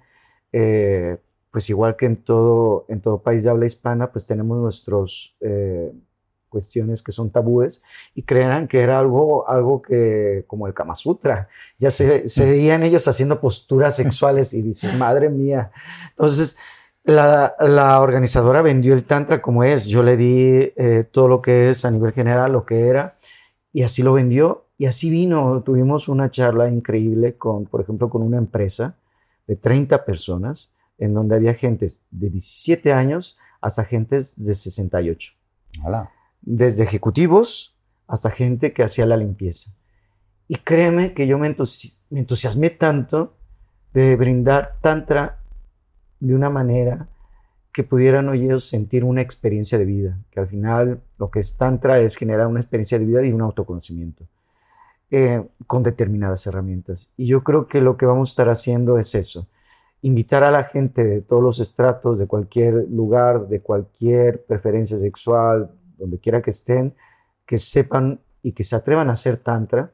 pues 1.56 1.70
igual 1.70 1.96
que 1.96 2.04
en 2.04 2.16
todo, 2.16 2.84
en 2.86 3.00
todo 3.00 3.22
país 3.22 3.42
de 3.44 3.48
habla 3.48 3.64
hispana, 3.64 4.12
pues 4.12 4.26
tenemos 4.26 4.58
nuestros 4.58 5.34
eh, 5.40 5.90
cuestiones 6.50 7.02
que 7.02 7.12
son 7.12 7.30
tabúes 7.30 7.82
y 8.14 8.24
creerán 8.24 8.68
que 8.68 8.82
era 8.82 8.98
algo, 8.98 9.48
algo 9.48 9.80
que 9.80 10.44
como 10.48 10.66
el 10.66 10.74
Kama 10.74 10.94
Sutra. 10.94 11.48
Ya 11.78 11.90
se, 11.90 12.28
se 12.28 12.44
veían 12.44 12.82
ellos 12.82 13.08
haciendo 13.08 13.40
posturas 13.40 13.96
sexuales 13.96 14.52
y 14.52 14.60
dicen, 14.60 14.98
madre 14.98 15.30
mía. 15.30 15.70
Entonces, 16.10 16.58
la, 17.04 17.54
la, 17.58 18.02
organizadora 18.02 18.60
vendió 18.60 18.92
el 18.92 19.04
Tantra 19.04 19.40
como 19.40 19.64
es. 19.64 19.86
Yo 19.86 20.02
le 20.02 20.18
di 20.18 20.74
eh, 20.76 21.08
todo 21.10 21.26
lo 21.26 21.40
que 21.40 21.70
es 21.70 21.86
a 21.86 21.90
nivel 21.90 22.12
general, 22.12 22.52
lo 22.52 22.66
que 22.66 22.88
era, 22.88 23.16
y 23.72 23.82
así 23.82 24.02
lo 24.02 24.12
vendió. 24.12 24.66
Y 24.76 24.84
así 24.84 25.08
vino. 25.08 25.62
Tuvimos 25.62 26.10
una 26.10 26.30
charla 26.30 26.68
increíble 26.68 27.38
con, 27.38 27.64
por 27.64 27.80
ejemplo, 27.80 28.10
con 28.10 28.20
una 28.20 28.36
empresa 28.36 28.98
de 29.46 29.56
30 29.56 30.04
personas, 30.04 30.75
en 30.98 31.14
donde 31.14 31.36
había 31.36 31.54
gentes 31.54 32.04
de 32.10 32.30
17 32.30 32.92
años 32.92 33.38
hasta 33.60 33.84
gentes 33.84 34.44
de 34.44 34.54
68. 34.54 35.32
Hola. 35.84 36.10
Desde 36.42 36.84
ejecutivos 36.84 37.74
hasta 38.06 38.30
gente 38.30 38.72
que 38.72 38.82
hacía 38.82 39.06
la 39.06 39.16
limpieza. 39.16 39.72
Y 40.48 40.56
créeme 40.56 41.12
que 41.12 41.26
yo 41.26 41.38
me, 41.38 41.54
me 42.10 42.20
entusiasmé 42.20 42.70
tanto 42.70 43.34
de 43.92 44.14
brindar 44.16 44.76
Tantra 44.80 45.40
de 46.20 46.34
una 46.34 46.50
manera 46.50 47.08
que 47.72 47.82
pudieran 47.82 48.32
ellos 48.34 48.64
sentir 48.64 49.04
una 49.04 49.20
experiencia 49.20 49.76
de 49.78 49.84
vida, 49.84 50.18
que 50.30 50.40
al 50.40 50.46
final 50.46 51.02
lo 51.18 51.30
que 51.30 51.40
es 51.40 51.56
Tantra 51.56 52.00
es 52.00 52.16
generar 52.16 52.46
una 52.46 52.60
experiencia 52.60 52.98
de 52.98 53.04
vida 53.04 53.24
y 53.24 53.32
un 53.32 53.42
autoconocimiento 53.42 54.24
eh, 55.10 55.44
con 55.66 55.82
determinadas 55.82 56.46
herramientas. 56.46 57.10
Y 57.16 57.26
yo 57.26 57.44
creo 57.44 57.66
que 57.66 57.80
lo 57.80 57.96
que 57.96 58.06
vamos 58.06 58.30
a 58.30 58.32
estar 58.32 58.48
haciendo 58.48 58.98
es 58.98 59.14
eso, 59.14 59.46
invitar 60.06 60.44
a 60.44 60.52
la 60.52 60.62
gente 60.62 61.02
de 61.02 61.20
todos 61.20 61.42
los 61.42 61.58
estratos, 61.58 62.16
de 62.20 62.28
cualquier 62.28 62.86
lugar, 62.88 63.48
de 63.48 63.60
cualquier 63.60 64.44
preferencia 64.44 64.96
sexual, 64.98 65.72
donde 65.98 66.20
quiera 66.20 66.40
que 66.40 66.50
estén, 66.50 66.94
que 67.44 67.58
sepan 67.58 68.20
y 68.40 68.52
que 68.52 68.62
se 68.62 68.76
atrevan 68.76 69.08
a 69.08 69.12
hacer 69.12 69.38
Tantra 69.38 69.90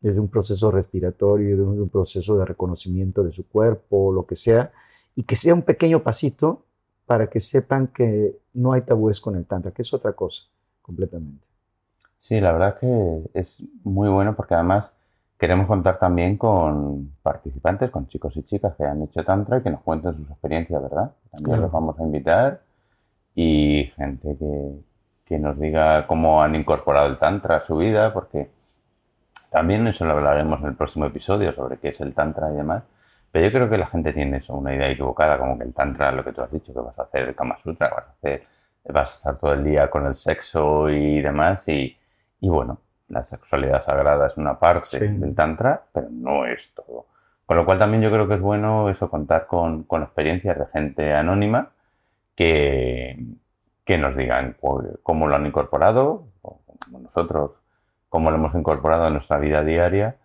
desde 0.00 0.20
un 0.20 0.28
proceso 0.28 0.70
respiratorio, 0.70 1.56
desde 1.56 1.82
un 1.82 1.88
proceso 1.88 2.38
de 2.38 2.44
reconocimiento 2.44 3.24
de 3.24 3.32
su 3.32 3.48
cuerpo, 3.48 4.12
lo 4.12 4.26
que 4.26 4.36
sea, 4.36 4.70
y 5.16 5.24
que 5.24 5.34
sea 5.34 5.54
un 5.54 5.62
pequeño 5.62 6.04
pasito 6.04 6.64
para 7.04 7.28
que 7.28 7.40
sepan 7.40 7.88
que 7.88 8.38
no 8.54 8.72
hay 8.72 8.82
tabúes 8.82 9.20
con 9.20 9.34
el 9.34 9.44
Tantra, 9.44 9.72
que 9.72 9.82
es 9.82 9.92
otra 9.92 10.12
cosa 10.12 10.44
completamente. 10.80 11.44
Sí, 12.20 12.40
la 12.40 12.52
verdad 12.52 12.78
que 12.78 13.30
es 13.34 13.60
muy 13.82 14.08
bueno 14.08 14.36
porque 14.36 14.54
además 14.54 14.92
queremos 15.42 15.66
contar 15.66 15.98
también 15.98 16.36
con 16.36 17.16
participantes, 17.20 17.90
con 17.90 18.06
chicos 18.06 18.36
y 18.36 18.44
chicas 18.44 18.76
que 18.76 18.84
han 18.84 19.02
hecho 19.02 19.24
Tantra 19.24 19.58
y 19.58 19.62
que 19.62 19.70
nos 19.70 19.80
cuenten 19.80 20.14
sus 20.14 20.30
experiencias, 20.30 20.80
¿verdad? 20.80 21.10
También 21.32 21.60
los 21.60 21.72
vamos 21.72 21.98
a 21.98 22.04
invitar 22.04 22.60
y 23.34 23.90
gente 23.96 24.36
que, 24.38 24.70
que 25.24 25.40
nos 25.40 25.58
diga 25.58 26.06
cómo 26.06 26.44
han 26.44 26.54
incorporado 26.54 27.08
el 27.08 27.18
Tantra 27.18 27.56
a 27.56 27.66
su 27.66 27.76
vida, 27.76 28.12
porque 28.12 28.52
también 29.50 29.84
eso 29.88 30.04
lo 30.04 30.12
hablaremos 30.12 30.60
en 30.60 30.66
el 30.66 30.74
próximo 30.76 31.06
episodio 31.06 31.52
sobre 31.52 31.78
qué 31.78 31.88
es 31.88 32.00
el 32.00 32.14
Tantra 32.14 32.52
y 32.52 32.54
demás. 32.54 32.84
Pero 33.32 33.46
yo 33.46 33.52
creo 33.52 33.68
que 33.68 33.78
la 33.78 33.86
gente 33.86 34.12
tiene 34.12 34.36
eso, 34.36 34.54
una 34.54 34.72
idea 34.72 34.90
equivocada, 34.90 35.38
como 35.38 35.58
que 35.58 35.64
el 35.64 35.74
tantra, 35.74 36.12
lo 36.12 36.22
que 36.22 36.32
tú 36.32 36.42
has 36.42 36.52
dicho, 36.52 36.72
que 36.72 36.78
vas 36.78 36.96
a 36.96 37.02
hacer 37.02 37.22
el 37.28 37.34
Kama 37.34 37.58
Sutra, 37.60 37.88
vas 37.88 38.06
a, 38.06 38.12
hacer, 38.12 38.44
vas 38.90 39.10
a 39.10 39.12
estar 39.12 39.38
todo 39.38 39.54
el 39.54 39.64
día 39.64 39.90
con 39.90 40.06
el 40.06 40.14
sexo 40.14 40.88
y 40.88 41.20
demás. 41.20 41.66
Y, 41.66 41.96
y 42.40 42.48
bueno, 42.48 42.78
la 43.12 43.24
sexualidad 43.24 43.82
sagrada 43.82 44.26
es 44.26 44.36
una 44.38 44.58
parte 44.58 45.06
del 45.06 45.34
tantra, 45.34 45.82
pero 45.92 46.08
no 46.10 46.46
es 46.46 46.72
todo. 46.74 47.06
Con 47.44 47.58
lo 47.58 47.66
cual 47.66 47.78
también 47.78 48.02
yo 48.02 48.10
creo 48.10 48.26
que 48.26 48.34
es 48.34 48.40
bueno 48.40 48.88
eso, 48.88 49.10
contar 49.10 49.46
con, 49.46 49.82
con 49.82 50.02
experiencias 50.02 50.58
de 50.58 50.66
gente 50.66 51.12
anónima 51.12 51.72
que, 52.34 53.22
que 53.84 53.98
nos 53.98 54.16
digan 54.16 54.56
cómo 55.02 55.28
lo 55.28 55.36
han 55.36 55.46
incorporado, 55.46 56.24
como 56.40 57.00
nosotros, 57.00 57.50
cómo 58.08 58.30
lo 58.30 58.38
hemos 58.38 58.54
incorporado 58.54 59.06
en 59.08 59.12
nuestra 59.12 59.36
vida 59.36 59.62
diaria. 59.62 60.16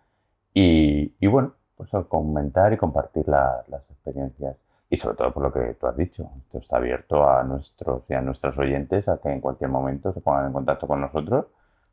Y, 0.54 1.12
y 1.20 1.26
bueno, 1.26 1.52
pues 1.76 1.90
comentar 2.08 2.72
y 2.72 2.78
compartir 2.78 3.28
las 3.28 3.82
experiencias. 3.90 4.56
Y 4.88 4.96
sobre 4.96 5.16
todo 5.18 5.30
por 5.34 5.42
lo 5.42 5.52
que 5.52 5.74
tú 5.74 5.86
has 5.86 5.96
dicho, 5.98 6.30
esto 6.38 6.58
está 6.58 6.78
abierto 6.78 7.28
a 7.28 7.44
nuestros 7.44 8.04
y 8.08 8.14
a 8.14 8.22
nuestros 8.22 8.56
oyentes 8.56 9.06
a 9.08 9.18
que 9.18 9.28
en 9.28 9.42
cualquier 9.42 9.68
momento 9.68 10.14
se 10.14 10.22
pongan 10.22 10.46
en 10.46 10.52
contacto 10.54 10.86
con 10.86 11.02
nosotros 11.02 11.44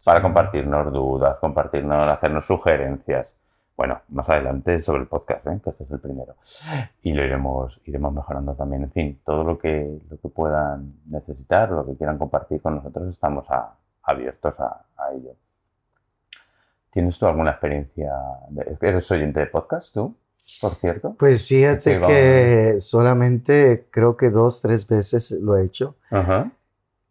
para 0.03 0.21
compartirnos 0.21 0.91
dudas, 0.91 1.37
compartirnos, 1.39 2.09
hacernos 2.09 2.45
sugerencias. 2.45 3.31
Bueno, 3.77 4.01
más 4.09 4.29
adelante 4.29 4.79
sobre 4.79 5.01
el 5.01 5.07
podcast, 5.07 5.45
¿eh? 5.47 5.59
que 5.63 5.69
este 5.69 5.83
es 5.83 5.91
el 5.91 5.99
primero. 5.99 6.35
Y 7.01 7.11
lo 7.11 7.23
iremos, 7.23 7.79
iremos 7.85 8.13
mejorando 8.13 8.55
también. 8.55 8.83
En 8.83 8.91
fin, 8.91 9.21
todo 9.25 9.43
lo 9.43 9.57
que, 9.57 9.99
lo 10.09 10.17
que 10.17 10.29
puedan 10.29 10.93
necesitar, 11.07 11.69
lo 11.71 11.85
que 11.85 11.97
quieran 11.97 12.17
compartir 12.17 12.61
con 12.61 12.75
nosotros, 12.75 13.09
estamos 13.09 13.45
abiertos 14.03 14.53
a, 14.59 14.85
a 14.97 15.11
ello. 15.11 15.35
¿Tienes 16.95 17.19
tú 17.19 17.25
alguna 17.25 17.51
experiencia? 17.51 18.13
¿Eres 18.79 19.11
oyente 19.11 19.41
de 19.41 19.47
podcast 19.47 19.93
tú, 19.93 20.15
por 20.61 20.75
cierto? 20.75 21.13
Pues 21.19 21.45
fíjate 21.45 21.99
que 21.99 22.75
solamente 22.79 23.87
creo 23.91 24.15
que 24.15 24.29
dos, 24.29 24.61
tres 24.61 24.87
veces 24.87 25.37
lo 25.41 25.57
he 25.57 25.65
hecho. 25.65 25.97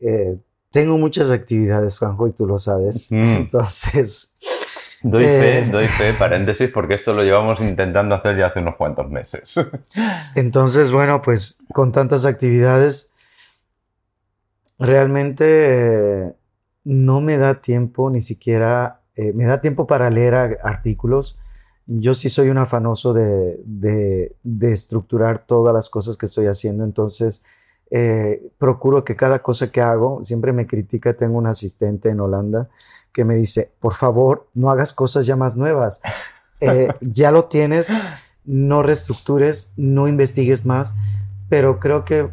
Eh, 0.00 0.38
tengo 0.75 0.99
muchas 0.99 1.31
actividades, 1.31 1.99
Juanjo, 1.99 2.28
y 2.28 2.33
tú 2.33 2.47
lo 2.47 2.59
sabes. 2.59 3.11
Entonces... 3.11 4.37
Doy 5.02 5.25
fe, 5.25 5.59
eh, 5.59 5.69
doy 5.71 5.87
fe, 5.87 6.14
paréntesis, 6.14 6.71
porque 6.73 6.95
esto 6.95 7.12
lo 7.12 7.23
llevamos 7.23 7.61
intentando 7.61 8.14
hacer 8.14 8.38
ya 8.38 8.47
hace 8.47 8.61
unos 8.61 8.76
cuantos 8.76 9.11
meses. 9.11 9.54
Entonces, 10.35 10.90
bueno, 10.93 11.21
pues 11.21 11.62
con 11.75 11.93
tantas 11.93 12.25
actividades, 12.25 13.12
realmente 14.78 16.35
no 16.85 17.21
me 17.21 17.37
da 17.37 17.61
tiempo 17.61 18.11
ni 18.11 18.23
siquiera 18.23 19.02
eh, 19.16 19.33
me 19.33 19.45
da 19.45 19.61
tiempo 19.61 19.87
para 19.87 20.11
leer 20.11 20.35
artículos. 20.62 21.38
Yo 21.87 22.14
sí 22.14 22.28
soy 22.31 22.49
un 22.49 22.59
afanoso 22.59 23.12
de, 23.12 23.61
de, 23.64 24.73
estructurar 24.73 25.47
todas 25.47 25.75
las 25.75 25.90
cosas 25.90 26.16
que 26.16 26.26
estoy 26.26 26.47
haciendo, 26.47 26.83
entonces 26.83 27.45
eh, 27.96 28.50
procuro 28.58 29.04
que 29.04 29.14
cada 29.14 29.38
cosa 29.38 29.70
que 29.70 29.80
hago, 29.80 30.24
siempre 30.24 30.52
me 30.52 30.66
critica, 30.66 31.14
tengo 31.14 31.38
un 31.38 31.46
asistente 31.46 32.08
en 32.08 32.18
Holanda 32.18 32.68
que 33.12 33.24
me 33.24 33.36
dice, 33.36 33.70
por 33.78 33.94
favor, 33.94 34.48
no 34.52 34.72
hagas 34.72 34.92
cosas 34.92 35.26
ya 35.26 35.36
más 35.36 35.54
nuevas, 35.54 36.02
eh, 36.60 36.88
ya 37.00 37.30
lo 37.30 37.44
tienes, 37.44 37.86
no 38.44 38.82
reestructures, 38.82 39.74
no 39.76 40.08
investigues 40.08 40.66
más, 40.66 40.96
pero 41.48 41.78
creo 41.78 42.04
que 42.04 42.30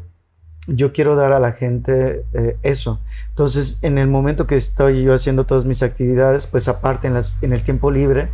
yo 0.66 0.94
quiero 0.94 1.16
dar 1.16 1.32
a 1.32 1.40
la 1.40 1.52
gente 1.52 2.26
eh, 2.34 2.58
eso. 2.64 3.00
Entonces, 3.30 3.84
en 3.84 4.00
el 4.00 4.08
momento 4.08 4.48
que 4.48 4.56
estoy 4.56 5.04
yo 5.04 5.14
haciendo 5.14 5.46
todas 5.46 5.66
mis 5.66 5.84
actividades, 5.84 6.48
pues 6.48 6.68
aparte 6.70 7.06
en, 7.06 7.14
las, 7.14 7.44
en 7.44 7.54
el 7.54 7.62
tiempo 7.62 7.92
libre, 7.92 8.32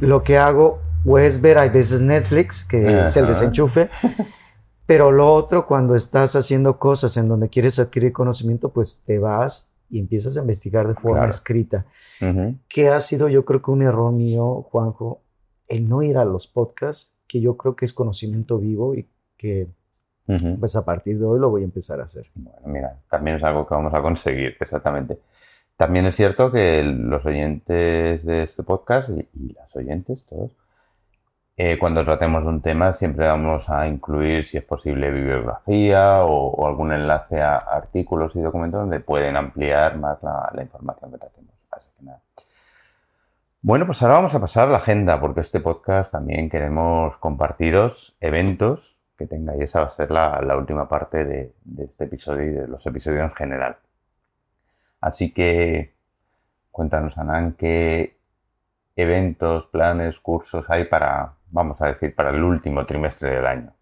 lo 0.00 0.24
que 0.24 0.38
hago 0.38 0.80
o 1.06 1.20
es 1.20 1.40
ver 1.40 1.56
a 1.56 1.68
veces 1.68 2.00
Netflix, 2.00 2.64
que 2.64 3.04
es 3.04 3.16
el 3.16 3.28
desenchufe, 3.28 3.90
pero 4.86 5.10
lo 5.10 5.32
otro, 5.32 5.66
cuando 5.66 5.94
estás 5.94 6.36
haciendo 6.36 6.78
cosas 6.78 7.16
en 7.16 7.28
donde 7.28 7.48
quieres 7.48 7.78
adquirir 7.78 8.12
conocimiento, 8.12 8.70
pues 8.70 9.02
te 9.04 9.18
vas 9.18 9.70
y 9.90 9.98
empiezas 9.98 10.36
a 10.36 10.40
investigar 10.40 10.88
de 10.88 10.94
forma 10.94 11.26
escrita. 11.26 11.86
Que 12.68 12.88
ha 12.88 13.00
sido 13.00 13.28
yo 13.28 13.44
creo 13.44 13.62
que 13.62 13.70
un 13.70 13.82
error 13.82 14.12
mío, 14.12 14.62
Juanjo, 14.70 15.20
el 15.68 15.88
no 15.88 16.02
ir 16.02 16.18
a 16.18 16.24
los 16.24 16.46
podcasts, 16.46 17.16
que 17.26 17.40
yo 17.40 17.56
creo 17.56 17.76
que 17.76 17.84
es 17.84 17.92
conocimiento 17.92 18.58
vivo 18.58 18.94
y 18.94 19.08
que 19.36 19.68
pues 20.58 20.74
a 20.74 20.84
partir 20.84 21.18
de 21.18 21.26
hoy 21.26 21.38
lo 21.38 21.50
voy 21.50 21.62
a 21.62 21.64
empezar 21.64 22.00
a 22.00 22.04
hacer. 22.04 22.26
Bueno, 22.34 22.60
mira, 22.66 22.98
también 23.08 23.36
es 23.36 23.44
algo 23.44 23.66
que 23.66 23.74
vamos 23.74 23.92
a 23.92 24.00
conseguir, 24.00 24.56
exactamente. 24.58 25.18
También 25.76 26.06
es 26.06 26.16
cierto 26.16 26.50
que 26.50 26.82
los 26.82 27.24
oyentes 27.26 28.24
de 28.24 28.44
este 28.44 28.62
podcast 28.62 29.10
y, 29.10 29.52
las 29.52 29.74
oyentes, 29.74 30.24
todos, 30.24 30.52
eh, 31.56 31.78
cuando 31.78 32.04
tratemos 32.04 32.44
un 32.44 32.60
tema 32.60 32.92
siempre 32.92 33.26
vamos 33.28 33.68
a 33.70 33.86
incluir, 33.86 34.44
si 34.44 34.58
es 34.58 34.64
posible, 34.64 35.10
bibliografía 35.12 36.24
o, 36.24 36.66
algún 36.66 36.92
enlace 36.92 37.40
a 37.40 37.58
artículos 37.58 38.34
y 38.34 38.40
documentos 38.40 38.80
donde 38.80 38.98
pueden 38.98 39.36
ampliar 39.36 39.96
más 39.96 40.18
la, 40.22 40.62
información 40.62 41.12
que 41.12 41.18
tratemos. 41.18 41.54
Así 41.70 41.88
que 41.96 42.04
nada. 42.04 42.18
Bueno, 43.62 43.86
pues 43.86 44.02
ahora 44.02 44.14
vamos 44.14 44.34
a 44.34 44.40
pasar 44.40 44.68
a 44.68 44.72
la 44.72 44.78
agenda, 44.78 45.20
porque 45.20 45.40
este 45.40 45.60
podcast 45.60 46.10
también 46.10 46.50
queremos 46.50 47.16
compartiros 47.18 48.16
eventos 48.20 48.96
que 49.16 49.26
tenga. 49.28 49.56
Y 49.56 49.62
esa 49.62 49.80
va 49.80 49.86
a 49.86 49.90
ser 49.90 50.10
la, 50.10 50.56
última 50.58 50.88
parte 50.88 51.24
de, 51.24 51.52
este 51.78 52.04
episodio 52.04 52.44
y 52.46 52.50
de 52.50 52.66
los 52.66 52.84
episodios 52.84 53.22
en 53.22 53.34
general. 53.36 53.76
Así 55.00 55.32
que 55.32 55.94
cuéntanos, 56.72 57.16
Anán, 57.16 57.52
qué 57.52 58.16
eventos, 58.96 59.66
planes, 59.66 60.18
cursos 60.18 60.64
hay 60.68 60.84
para, 60.84 61.34
vamos 61.54 61.80
a 61.80 61.86
decir, 61.86 62.14
para 62.14 62.30
el 62.30 62.42
último 62.42 62.84
trimestre 62.84 63.30
del 63.36 63.46
año. 63.46 63.72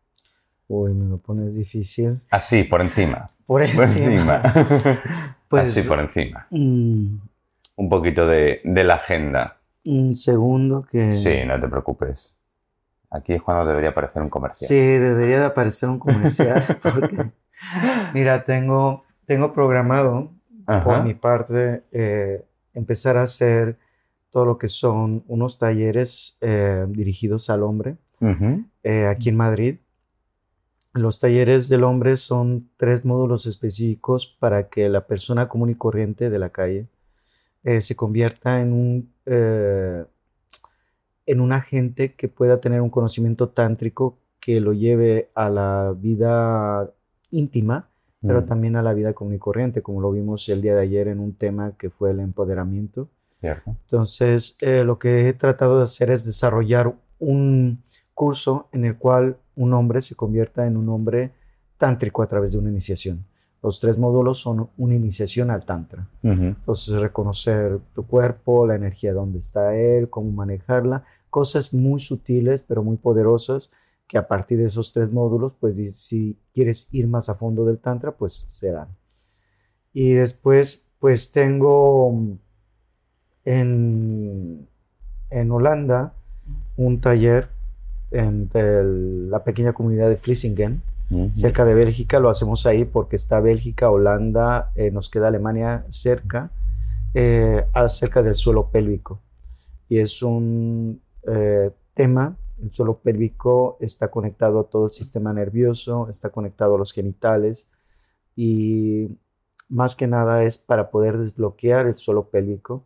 Uy, 0.69 0.93
me 0.93 1.07
lo 1.07 1.17
pones 1.19 1.57
difícil. 1.57 2.21
Así, 2.31 2.65
por 2.65 2.81
encima. 2.81 3.27
Por 3.47 3.63
encima. 3.63 4.41
pues, 5.49 5.77
Así, 5.77 5.87
por 5.87 5.99
encima. 5.99 6.47
Mm. 6.49 7.19
Un 7.77 7.89
poquito 7.91 8.27
de, 8.27 8.63
de, 8.65 8.85
la 8.85 8.95
agenda. 8.95 9.59
Un 9.85 10.17
segundo 10.17 10.87
que... 10.91 11.13
Sí, 11.13 11.45
no 11.47 11.61
te 11.61 11.69
preocupes. 11.69 12.39
Aquí 13.11 13.35
es 13.35 13.43
cuando 13.43 13.67
debería 13.67 13.91
aparecer 13.91 14.23
un 14.23 14.31
comercial. 14.31 14.69
Sí, 14.69 14.75
debería 14.75 15.41
de 15.41 15.45
aparecer 15.45 15.91
un 15.91 15.99
comercial. 15.99 16.65
porque, 16.83 17.31
mira, 18.15 18.43
tengo, 18.45 19.05
tengo 19.27 19.53
programado 19.53 20.31
por 20.65 21.05
mi 21.05 21.13
parte 21.13 21.83
eh, 21.93 22.47
empezar 22.73 23.19
a 23.19 23.25
hacer 23.25 23.77
todo 24.33 24.45
lo 24.45 24.59
que 24.59 24.67
son 24.67 25.23
unos 25.29 25.59
talleres 25.59 26.39
eh, 26.41 26.87
dirigidos 26.89 27.51
al 27.51 27.63
hombre 27.63 27.97
eh, 28.83 29.07
aquí 29.07 29.29
en 29.29 29.37
Madrid. 29.37 29.77
Los 30.95 31.21
talleres 31.21 31.69
del 31.69 31.85
hombre 31.85 32.17
son 32.17 32.69
tres 32.77 33.05
módulos 33.05 33.47
específicos 33.47 34.27
para 34.27 34.69
que 34.69 34.89
la 34.89 35.07
persona 35.07 35.49
común 35.49 35.71
y 35.71 35.75
corriente 35.75 36.31
de 36.31 36.39
la 36.39 36.51
calle 36.51 36.89
se 37.81 37.95
convierta 37.95 38.61
en 38.61 38.73
un, 38.73 39.13
en 39.25 40.07
un 41.41 41.53
agente 41.53 42.15
que 42.15 42.27
pueda 42.27 42.61
tener 42.61 42.81
un 42.81 42.91
conocimiento 42.91 43.51
tántrico 43.51 44.19
que 44.41 44.61
lo 44.61 44.73
lleve 44.73 45.31
a 45.37 45.49
la 45.49 45.95
vida 45.97 46.93
íntima 47.31 47.93
pero 48.23 48.43
mm. 48.43 48.47
también 48.47 48.77
a 48.77 48.83
la 48.83 48.95
vida 48.95 49.13
común 49.13 49.35
y 49.35 49.39
corriente, 49.39 49.83
como 49.83 50.01
lo 50.01 50.11
vimos 50.13 50.49
el 50.49 50.63
día 50.63 50.75
de 50.75 50.83
ayer 50.83 51.09
en 51.09 51.19
un 51.19 51.35
tema 51.35 51.77
que 51.77 51.91
fue 51.91 52.13
el 52.13 52.21
empoderamiento. 52.21 53.09
Entonces, 53.67 54.57
eh, 54.61 54.85
lo 54.85 54.99
que 54.99 55.29
he 55.29 55.33
tratado 55.33 55.79
de 55.79 55.85
hacer 55.85 56.11
es 56.11 56.25
desarrollar 56.25 56.95
un 57.19 57.83
curso 58.15 58.69
en 58.73 58.85
el 58.85 58.97
cual 58.97 59.39
un 59.57 59.75
hombre 59.75 60.01
se 60.01 60.15
convierta 60.15 60.67
en 60.67 60.77
un 60.77 60.89
hombre 60.89 61.33
tántrico 61.77 62.23
a 62.23 62.29
través 62.29 62.53
de 62.53 62.59
una 62.59 62.71
iniciación. 62.71 63.25
Los 63.63 63.81
tres 63.81 63.99
módulos 63.99 64.39
son 64.39 64.71
una 64.77 64.95
iniciación 64.95 65.51
al 65.51 65.65
tantra. 65.65 66.09
Entonces, 66.23 67.01
reconocer 67.01 67.79
tu 67.95 68.07
cuerpo, 68.07 68.67
la 68.67 68.75
energía 68.75 69.13
donde 69.13 69.39
está 69.39 69.77
él, 69.77 70.11
cómo 70.11 70.33
manejarla, 70.33 71.05
cosas 71.31 71.73
muy 71.73 72.01
sutiles 72.01 72.63
pero 72.63 72.83
muy 72.83 72.97
poderosas 72.97 73.71
que 74.07 74.19
a 74.19 74.27
partir 74.29 74.59
de 74.59 74.67
esos 74.67 74.93
tres 74.93 75.11
módulos, 75.11 75.55
pues 75.55 75.97
si 75.97 76.37
quieres 76.53 76.93
ir 76.93 77.07
más 77.07 77.29
a 77.29 77.35
fondo 77.35 77.65
del 77.65 77.79
Tantra, 77.79 78.13
pues 78.13 78.35
se 78.49 78.71
dan. 78.71 78.89
Y 79.95 80.13
después, 80.13 80.89
pues 80.99 81.33
tengo 81.33 82.39
en, 83.45 84.69
en 85.31 85.51
Holanda 85.51 86.15
un 86.77 87.01
taller 87.01 87.49
en 88.11 88.51
la 89.31 89.43
pequeña 89.45 89.73
comunidad 89.73 90.09
de 90.09 90.17
Vlissingen, 90.17 90.83
cerca 91.33 91.65
de 91.65 91.75
Bélgica. 91.75 92.21
Lo 92.21 92.29
hacemos 92.29 92.67
ahí 92.67 92.85
porque 92.85 93.17
está 93.17 93.41
Bélgica, 93.41 93.91
Holanda, 93.91 94.71
eh, 94.75 94.91
nos 94.91 95.09
queda 95.09 95.29
Alemania 95.29 95.85
cerca, 95.91 96.51
eh, 97.15 97.65
acerca 97.73 98.23
del 98.23 98.35
suelo 98.35 98.69
pélvico. 98.71 99.21
Y 99.89 99.99
es 99.99 100.23
un 100.23 101.01
eh, 101.27 101.71
tema 101.95 102.37
el 102.63 102.71
suelo 102.71 102.99
pélvico 102.99 103.77
está 103.81 104.09
conectado 104.09 104.61
a 104.61 104.65
todo 104.65 104.87
el 104.87 104.93
sistema 104.93 105.33
nervioso, 105.33 106.09
está 106.09 106.31
conectado 106.31 106.77
a 106.77 106.79
los 106.79 106.93
genitales 106.93 107.71
y 108.37 109.09
más 109.69 109.97
que 109.97 110.07
nada 110.07 110.45
es 110.45 110.59
para 110.59 110.91
poder 110.91 111.19
desbloquear 111.19 111.87
el 111.87 111.97
suelo 111.97 112.29
pélvico. 112.29 112.85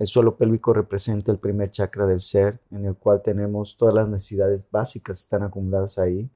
El 0.00 0.06
suelo 0.06 0.34
pélvico 0.38 0.72
representa 0.72 1.30
el 1.30 1.36
primer 1.36 1.70
chakra 1.70 2.06
del 2.06 2.22
ser, 2.22 2.58
en 2.70 2.86
el 2.86 2.94
cual 2.94 3.20
tenemos 3.20 3.76
todas 3.76 3.92
las 3.92 4.08
necesidades 4.08 4.64
básicas 4.70 5.20
están 5.20 5.42
acumuladas 5.42 5.98
ahí. 5.98 6.30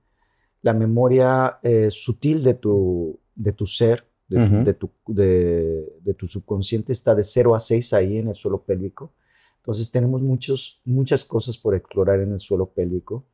La 0.61 0.75
memoria 0.75 1.61
eh, 1.63 1.89
sutil 1.91 2.45
de 2.45 2.53
tu, 2.53 3.19
de 3.35 3.53
tu 3.53 3.67
ser, 3.67 4.05
de, 4.29 4.75
tu, 4.75 4.91
de, 5.07 6.15
tu 6.15 6.27
subconsciente, 6.27 6.93
está 6.93 7.15
de 7.15 7.23
0 7.23 7.55
a 7.55 7.59
6 7.59 7.95
ahí 7.95 8.19
en 8.19 8.29
el 8.29 8.35
suelo 8.35 8.63
pélvico. 8.63 9.15
Entonces 9.57 9.91
tenemos 9.91 10.21
muchos, 10.21 10.83
muchas 10.85 11.25
cosas 11.25 11.57
por 11.57 11.75
explorar 11.75 12.21
en 12.21 12.33
el 12.33 12.41
suelo 12.41 12.67
pélvico 12.67 13.25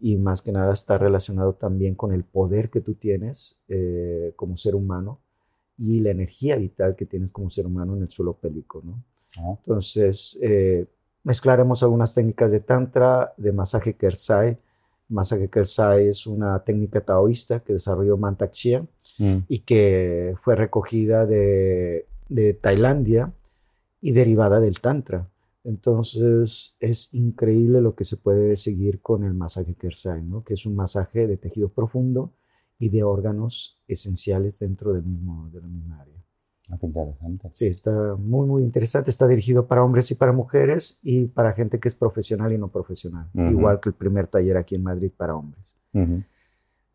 y 0.00 0.16
más 0.16 0.40
que 0.40 0.52
nada 0.52 0.72
está 0.72 0.96
relacionado 0.96 1.52
también 1.52 1.94
con 1.94 2.14
el 2.14 2.24
poder 2.24 2.70
que 2.70 2.80
tú 2.80 2.94
tienes 2.94 3.60
eh, 3.68 4.32
como 4.36 4.56
ser 4.56 4.74
humano 4.74 5.20
y 5.76 6.00
la 6.00 6.12
energía 6.12 6.56
vital 6.56 6.96
que 6.96 7.04
tienes 7.04 7.30
como 7.30 7.50
ser 7.50 7.66
humano 7.66 7.94
en 7.94 8.04
el 8.04 8.08
suelo 8.08 8.32
pélvico. 8.32 8.80
¿no? 8.82 9.04
Entonces 9.36 10.38
eh, 10.42 10.86
mezclaremos 11.24 11.82
algunas 11.82 12.14
técnicas 12.14 12.50
de 12.50 12.60
tantra, 12.60 13.34
de 13.36 13.52
masaje 13.52 13.94
kersai. 13.94 14.58
Masaje 15.08 15.48
kersai 15.48 16.08
es 16.08 16.26
una 16.26 16.58
técnica 16.64 17.00
taoísta 17.00 17.60
que 17.60 17.74
desarrolló 17.74 18.16
Mantak 18.16 18.52
Chia 18.52 18.86
mm. 19.18 19.36
y 19.48 19.60
que 19.60 20.34
fue 20.42 20.56
recogida 20.56 21.26
de, 21.26 22.06
de 22.28 22.54
Tailandia 22.54 23.32
y 24.00 24.12
derivada 24.12 24.60
del 24.60 24.80
tantra. 24.80 25.28
Entonces 25.64 26.76
es 26.78 27.12
increíble 27.12 27.80
lo 27.80 27.96
que 27.96 28.04
se 28.04 28.16
puede 28.16 28.56
seguir 28.56 29.00
con 29.00 29.24
el 29.24 29.34
masaje 29.34 29.74
Kersai, 29.74 30.22
¿no? 30.22 30.44
que 30.44 30.54
es 30.54 30.64
un 30.64 30.76
masaje 30.76 31.26
de 31.26 31.36
tejido 31.36 31.68
profundo 31.68 32.32
y 32.78 32.88
de 32.88 33.02
órganos 33.02 33.82
esenciales 33.88 34.60
dentro 34.60 34.92
del 34.92 35.02
mismo, 35.02 35.50
de 35.50 35.60
la 35.60 35.66
misma 35.66 36.00
área. 36.00 36.15
Ah, 36.68 36.76
qué 36.80 36.86
interesante. 36.86 37.48
Sí, 37.52 37.66
está 37.66 38.16
muy, 38.18 38.46
muy 38.46 38.62
interesante. 38.62 39.10
Está 39.10 39.28
dirigido 39.28 39.66
para 39.66 39.84
hombres 39.84 40.10
y 40.10 40.14
para 40.16 40.32
mujeres 40.32 40.98
y 41.02 41.26
para 41.26 41.52
gente 41.52 41.78
que 41.78 41.88
es 41.88 41.94
profesional 41.94 42.52
y 42.52 42.58
no 42.58 42.68
profesional, 42.68 43.28
igual 43.34 43.78
que 43.80 43.90
el 43.90 43.94
primer 43.94 44.26
taller 44.26 44.56
aquí 44.56 44.74
en 44.74 44.82
Madrid 44.82 45.12
para 45.16 45.36
hombres. 45.36 45.76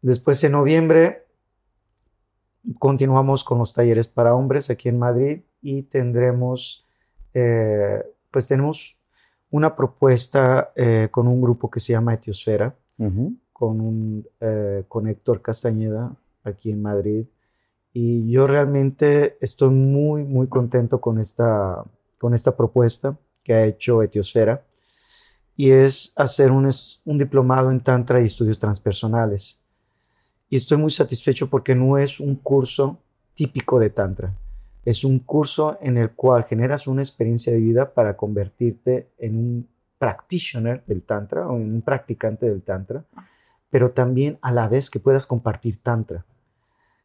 Después, 0.02 0.44
en 0.44 0.54
noviembre, 0.54 1.26
continuamos 2.80 3.44
con 3.44 3.60
los 3.60 3.74
talleres 3.74 4.08
para 4.08 4.36
hombres 4.36 4.70
aquí 4.70 4.90
en 4.90 5.00
Madrid 5.00 5.42
y 5.62 5.84
tendremos... 5.84 6.86
Eh, 7.34 8.04
pues 8.30 8.48
tenemos 8.48 9.00
una 9.52 9.76
propuesta 9.76 10.72
eh, 10.76 11.10
con 11.12 11.28
un 11.28 11.42
grupo 11.42 11.70
que 11.70 11.80
se 11.80 11.94
llama 11.94 12.14
Etiosfera, 12.14 12.76
con, 13.52 13.82
un, 13.82 14.28
eh, 14.40 14.86
con 14.88 15.08
Héctor 15.08 15.42
Castañeda 15.42 16.16
aquí 16.44 16.72
en 16.72 16.82
Madrid. 16.82 17.26
Y 17.94 18.32
yo 18.32 18.48
realmente 18.48 19.38
estoy 19.42 19.70
muy, 19.70 20.24
muy 20.24 20.48
contento 20.48 21.02
con 21.02 21.20
esta, 21.20 21.84
con 22.20 22.34
esta 22.34 22.56
propuesta 22.56 23.18
que 23.44 23.54
ha 23.54 23.66
hecho 23.66 24.02
Etiosfera. 24.02 24.64
Y 25.58 25.72
es 25.72 26.14
hacer 26.16 26.52
un, 26.52 26.70
un 27.06 27.18
diplomado 27.18 27.72
en 27.72 27.82
Tantra 27.82 28.22
y 28.22 28.26
estudios 28.26 28.60
transpersonales. 28.60 29.62
Y 30.50 30.56
estoy 30.56 30.78
muy 30.78 30.92
satisfecho 30.92 31.50
porque 31.50 31.76
no 31.76 31.98
es 31.98 32.20
un 32.20 32.36
curso 32.36 32.98
típico 33.36 33.80
de 33.80 33.90
Tantra 33.90 34.34
es 34.86 35.04
un 35.04 35.20
curso 35.20 35.78
en 35.82 35.98
el 35.98 36.12
cual 36.12 36.44
generas 36.44 36.88
una 36.88 37.02
experiencia 37.02 37.54
de 37.54 37.60
vida 37.60 37.94
para 37.94 38.18
convertirte 38.18 39.10
en 39.18 39.38
un 39.38 39.68
practitioner 39.98 40.84
del 40.88 41.04
Tantra 41.04 41.48
o 41.48 41.58
en 41.58 41.76
un 41.76 41.82
practicante 41.82 42.50
del 42.50 42.64
Tantra, 42.64 43.06
pero 43.70 43.92
también 43.92 44.40
a 44.42 44.52
la 44.52 44.68
vez 44.68 44.90
que 44.90 45.00
puedas 45.00 45.28
compartir 45.28 45.78
Tantra. 45.78 46.26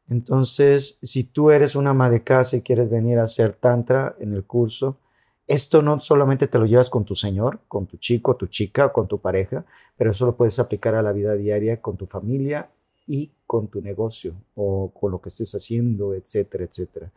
Entonces, 0.08 0.98
si 1.02 1.24
tú 1.24 1.50
eres 1.50 1.74
una 1.74 1.90
ama 1.90 2.10
de 2.10 2.22
casa 2.22 2.56
y 2.56 2.62
quieres 2.62 2.88
venir 2.88 3.18
a 3.18 3.24
hacer 3.24 3.54
Tantra 3.54 4.16
en 4.20 4.34
el 4.34 4.44
curso, 4.44 4.98
esto 5.46 5.80
no 5.80 6.00
solamente 6.00 6.48
te 6.48 6.58
lo 6.58 6.66
llevas 6.66 6.90
con 6.90 7.04
tu 7.04 7.14
señor, 7.14 7.60
con 7.68 7.86
tu 7.86 7.98
chico, 7.98 8.36
tu 8.36 8.48
chica 8.48 8.86
o 8.86 8.92
con 8.92 9.06
tu 9.06 9.20
pareja, 9.20 9.64
pero 9.96 10.10
eso 10.10 10.26
lo 10.26 10.36
puedes 10.36 10.58
aplicar 10.58 10.94
a 10.94 11.02
la 11.02 11.12
vida 11.12 11.34
diaria 11.34 11.80
con 11.80 11.96
tu 11.96 12.06
familia 12.06 12.68
y 13.06 13.30
con 13.46 13.68
tu 13.68 13.80
negocio 13.80 14.34
o 14.56 14.90
con 14.92 15.12
lo 15.12 15.20
que 15.20 15.28
estés 15.28 15.54
haciendo, 15.54 16.14
etcétera, 16.14 16.64
etcétera. 16.64 17.12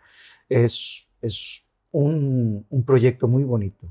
Es, 0.48 1.08
es 1.22 1.64
un, 1.92 2.66
un, 2.70 2.84
proyecto 2.84 3.28
muy 3.28 3.44
bonito, 3.44 3.88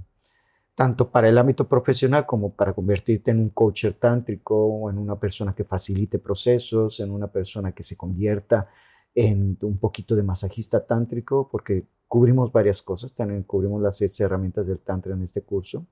tanto 0.79 1.11
para 1.11 1.29
el 1.29 1.37
ámbito 1.37 1.67
profesional 1.67 2.25
como 2.25 2.53
para 2.53 2.73
convertirte 2.73 3.33
en 3.33 3.41
un 3.41 3.49
coacher 3.49 3.95
tántrico 3.95 4.55
o 4.55 4.89
en 4.89 4.97
una 4.97 5.19
persona 5.19 5.53
que 5.53 5.65
facilite 5.65 6.21
procesos, 6.21 7.01
en 7.01 7.11
una 7.11 7.27
persona 7.27 7.73
que 7.73 7.83
se 7.83 7.97
convierta 7.97 8.69
en 9.13 9.59
un 9.63 9.79
poquito 9.79 10.15
de 10.15 10.23
masajista 10.23 10.87
tántrico, 10.87 11.49
porque 11.51 11.85
cubrimos 12.07 12.53
varias 12.53 12.81
cosas, 12.81 13.13
también 13.13 13.43
cubrimos 13.43 13.83
las 13.83 13.97
seis 13.97 14.21
herramientas 14.21 14.69
del 14.69 14.79
tantra 14.79 15.15
en 15.15 15.23
este 15.23 15.43
curso. 15.43 15.85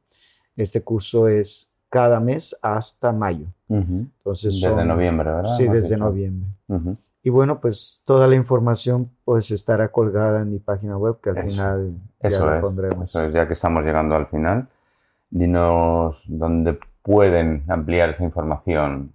Este 0.54 0.82
curso 0.82 1.26
es 1.26 1.74
cada 1.88 2.20
mes 2.20 2.56
hasta 2.62 3.10
mayo. 3.10 3.48
Entonces 3.68 4.60
desde 4.60 4.84
noviembre, 4.84 5.28
¿verdad? 5.28 5.56
Sí, 5.56 5.66
desde 5.66 5.96
noviembre. 5.96 6.48
Y 7.24 7.30
bueno, 7.30 7.60
pues 7.60 8.02
toda 8.04 8.28
la 8.28 8.36
información 8.36 9.10
pues 9.24 9.50
estará 9.50 9.90
colgada 9.90 10.42
en 10.42 10.52
mi 10.52 10.60
página 10.60 10.96
web 10.96 11.20
que 11.20 11.30
al 11.30 11.42
final 11.42 11.96
ya 12.22 12.38
la 12.38 12.60
pondremos. 12.60 13.10
Eso 13.10 13.24
es, 13.24 13.34
ya 13.34 13.48
que 13.48 13.54
estamos 13.54 13.82
llegando 13.82 14.14
al 14.14 14.28
final, 14.28 14.68
dinos 15.30 16.22
dónde 16.26 16.78
pueden 17.02 17.64
ampliar 17.68 18.10
esa 18.10 18.24
información 18.24 19.12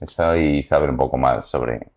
eso 0.00 0.36
y 0.36 0.62
saber 0.62 0.90
un 0.90 0.96
poco 0.96 1.16
más 1.16 1.46
sobre, 1.46 1.92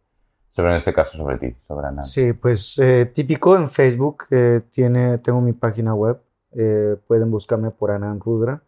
sobre 0.50 0.70
en 0.70 0.76
este 0.76 0.94
caso, 0.94 1.18
sobre 1.18 1.38
ti, 1.38 1.56
sobre 1.68 1.88
Anand. 1.88 2.04
Sí, 2.04 2.34
pues 2.34 2.78
eh, 2.80 3.08
típico 3.08 3.58
en 3.58 3.70
Facebook, 3.70 4.26
eh, 4.32 4.62
tiene, 4.72 5.18
tengo 5.18 5.42
mi 5.42 5.54
página 5.54 5.94
web, 5.94 6.22
eh, 6.52 6.96
pueden 7.08 7.32
buscarme 7.32 7.72
por 7.72 7.92
Anand 7.92 8.22
Rudra 8.22 8.62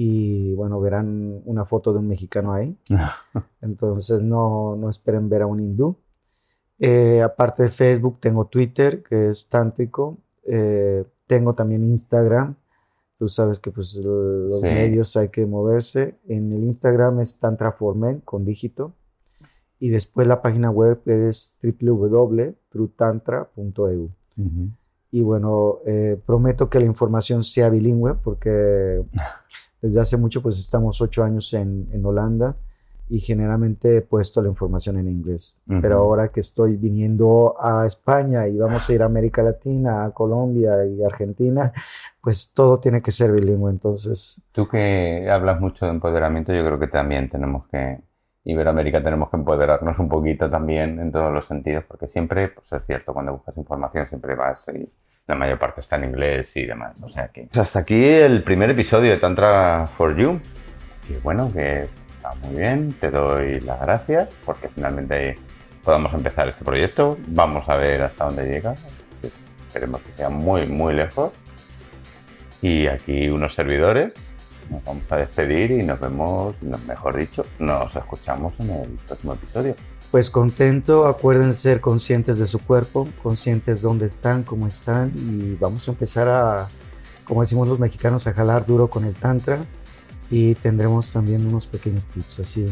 y 0.00 0.54
bueno, 0.54 0.80
verán 0.80 1.42
una 1.44 1.64
foto 1.64 1.92
de 1.92 1.98
un 1.98 2.06
mexicano 2.06 2.52
ahí. 2.52 2.78
Entonces 3.60 4.22
no, 4.22 4.76
no 4.76 4.88
esperen 4.88 5.28
ver 5.28 5.42
a 5.42 5.46
un 5.46 5.58
hindú. 5.58 5.96
Eh, 6.78 7.20
aparte 7.20 7.64
de 7.64 7.68
Facebook, 7.70 8.18
tengo 8.20 8.46
Twitter, 8.46 9.02
que 9.02 9.30
es 9.30 9.48
tántrico. 9.48 10.18
Eh, 10.44 11.04
tengo 11.26 11.54
también 11.54 11.82
Instagram. 11.84 12.54
Tú 13.18 13.28
sabes 13.28 13.58
que 13.58 13.70
pues 13.70 13.96
los 13.96 14.62
medios 14.62 15.14
hay 15.16 15.28
que 15.28 15.44
moverse. 15.44 16.14
En 16.28 16.52
el 16.52 16.62
Instagram 16.64 17.20
es 17.20 17.38
tantraformen 17.40 18.20
con 18.20 18.44
dígito. 18.44 18.92
Y 19.80 19.90
después 19.90 20.26
la 20.26 20.42
página 20.42 20.70
web 20.70 21.00
es 21.06 21.56
www.trutantra.eu. 21.62 24.10
Y 25.10 25.22
bueno, 25.22 25.78
eh, 25.86 26.20
prometo 26.24 26.70
que 26.70 26.78
la 26.78 26.86
información 26.86 27.42
sea 27.42 27.70
bilingüe 27.70 28.14
porque 28.14 29.02
desde 29.82 30.00
hace 30.00 30.16
mucho 30.16 30.40
pues 30.42 30.58
estamos 30.58 31.00
ocho 31.00 31.24
años 31.24 31.52
en, 31.54 31.88
en 31.92 32.04
Holanda 32.04 32.56
y 33.10 33.20
generalmente 33.20 33.98
he 33.98 34.00
puesto 34.02 34.42
la 34.42 34.48
información 34.48 34.98
en 34.98 35.08
inglés. 35.08 35.62
Pero 35.80 35.98
ahora 35.98 36.28
que 36.28 36.40
estoy 36.40 36.76
viniendo 36.76 37.56
a 37.60 37.86
España 37.86 38.46
y 38.46 38.56
vamos 38.56 38.88
a 38.88 38.92
ir 38.92 39.02
a 39.02 39.06
América 39.06 39.42
Latina, 39.42 40.04
a 40.04 40.10
Colombia 40.10 40.84
y 40.84 41.02
Argentina, 41.02 41.72
pues 42.20 42.52
todo 42.54 42.78
tiene 42.78 43.00
que 43.00 43.10
ser 43.10 43.32
bilingüe. 43.32 43.70
Entonces... 43.70 44.42
Tú 44.52 44.68
que 44.68 45.28
hablas 45.30 45.60
mucho 45.60 45.86
de 45.86 45.92
empoderamiento, 45.92 46.52
yo 46.52 46.64
creo 46.64 46.78
que 46.78 46.88
también 46.88 47.28
tenemos 47.28 47.66
que, 47.68 48.00
Iberoamérica 48.44 49.02
tenemos 49.02 49.30
que 49.30 49.36
empoderarnos 49.36 49.98
un 49.98 50.08
poquito 50.08 50.50
también 50.50 50.98
en 51.00 51.10
todos 51.10 51.32
los 51.32 51.46
sentidos, 51.46 51.84
porque 51.88 52.08
siempre, 52.08 52.48
pues 52.48 52.70
es 52.72 52.84
cierto, 52.84 53.12
cuando 53.14 53.32
buscas 53.32 53.56
información 53.56 54.06
siempre 54.06 54.34
vas 54.34 54.68
y 54.74 54.88
la 55.26 55.34
mayor 55.34 55.58
parte 55.58 55.80
está 55.80 55.96
en 55.96 56.04
inglés 56.04 56.56
y 56.56 56.66
demás. 56.66 57.00
O 57.02 57.08
sea 57.08 57.28
que... 57.28 57.42
Pues 57.42 57.58
hasta 57.58 57.80
aquí 57.80 58.04
el 58.04 58.42
primer 58.42 58.70
episodio 58.70 59.10
de 59.10 59.18
Tantra 59.18 59.86
for 59.86 60.16
You. 60.16 60.40
Que 61.06 61.18
bueno, 61.18 61.50
que 61.52 61.88
muy 62.42 62.56
bien, 62.56 62.92
te 62.92 63.10
doy 63.10 63.60
las 63.60 63.80
gracias 63.80 64.28
porque 64.44 64.68
finalmente 64.68 65.38
podamos 65.84 66.12
empezar 66.14 66.48
este 66.48 66.64
proyecto. 66.64 67.18
Vamos 67.28 67.68
a 67.68 67.76
ver 67.76 68.02
hasta 68.02 68.26
dónde 68.26 68.44
llega. 68.44 68.74
Esperemos 69.66 70.00
que 70.02 70.12
sea 70.16 70.28
muy, 70.28 70.66
muy 70.66 70.94
lejos. 70.94 71.32
Y 72.60 72.86
aquí 72.86 73.28
unos 73.28 73.54
servidores. 73.54 74.14
Nos 74.70 74.84
vamos 74.84 75.04
a 75.10 75.16
despedir 75.16 75.70
y 75.70 75.82
nos 75.82 75.98
vemos, 75.98 76.54
mejor 76.86 77.16
dicho, 77.16 77.42
nos 77.58 77.96
escuchamos 77.96 78.52
en 78.58 78.70
el 78.70 78.88
próximo 79.06 79.32
episodio. 79.32 79.74
Pues 80.10 80.28
contento, 80.28 81.06
acuerden 81.06 81.54
ser 81.54 81.80
conscientes 81.80 82.38
de 82.38 82.44
su 82.44 82.58
cuerpo, 82.58 83.08
conscientes 83.22 83.80
dónde 83.80 84.04
están, 84.04 84.42
cómo 84.42 84.66
están 84.66 85.12
y 85.16 85.54
vamos 85.54 85.88
a 85.88 85.92
empezar 85.92 86.28
a, 86.28 86.68
como 87.24 87.40
decimos 87.40 87.66
los 87.66 87.78
mexicanos, 87.78 88.26
a 88.26 88.34
jalar 88.34 88.66
duro 88.66 88.88
con 88.88 89.04
el 89.04 89.14
tantra 89.14 89.60
y 90.30 90.54
tendremos 90.54 91.12
también 91.12 91.46
unos 91.46 91.66
pequeños 91.66 92.04
tips. 92.06 92.40
Así, 92.40 92.66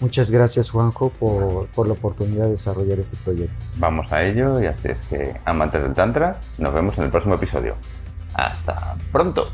muchas 0.00 0.30
gracias 0.30 0.70
Juanjo 0.70 1.10
por, 1.10 1.66
por 1.68 1.86
la 1.86 1.94
oportunidad 1.94 2.44
de 2.44 2.50
desarrollar 2.50 2.98
este 2.98 3.16
proyecto. 3.18 3.62
Vamos 3.76 4.10
a 4.12 4.24
ello 4.24 4.60
y 4.60 4.66
así 4.66 4.88
es 4.88 5.02
que 5.02 5.36
amantes 5.44 5.82
del 5.82 5.94
Tantra, 5.94 6.40
nos 6.58 6.72
vemos 6.74 6.96
en 6.98 7.04
el 7.04 7.10
próximo 7.10 7.34
episodio. 7.34 7.76
Hasta 8.34 8.96
pronto. 9.12 9.52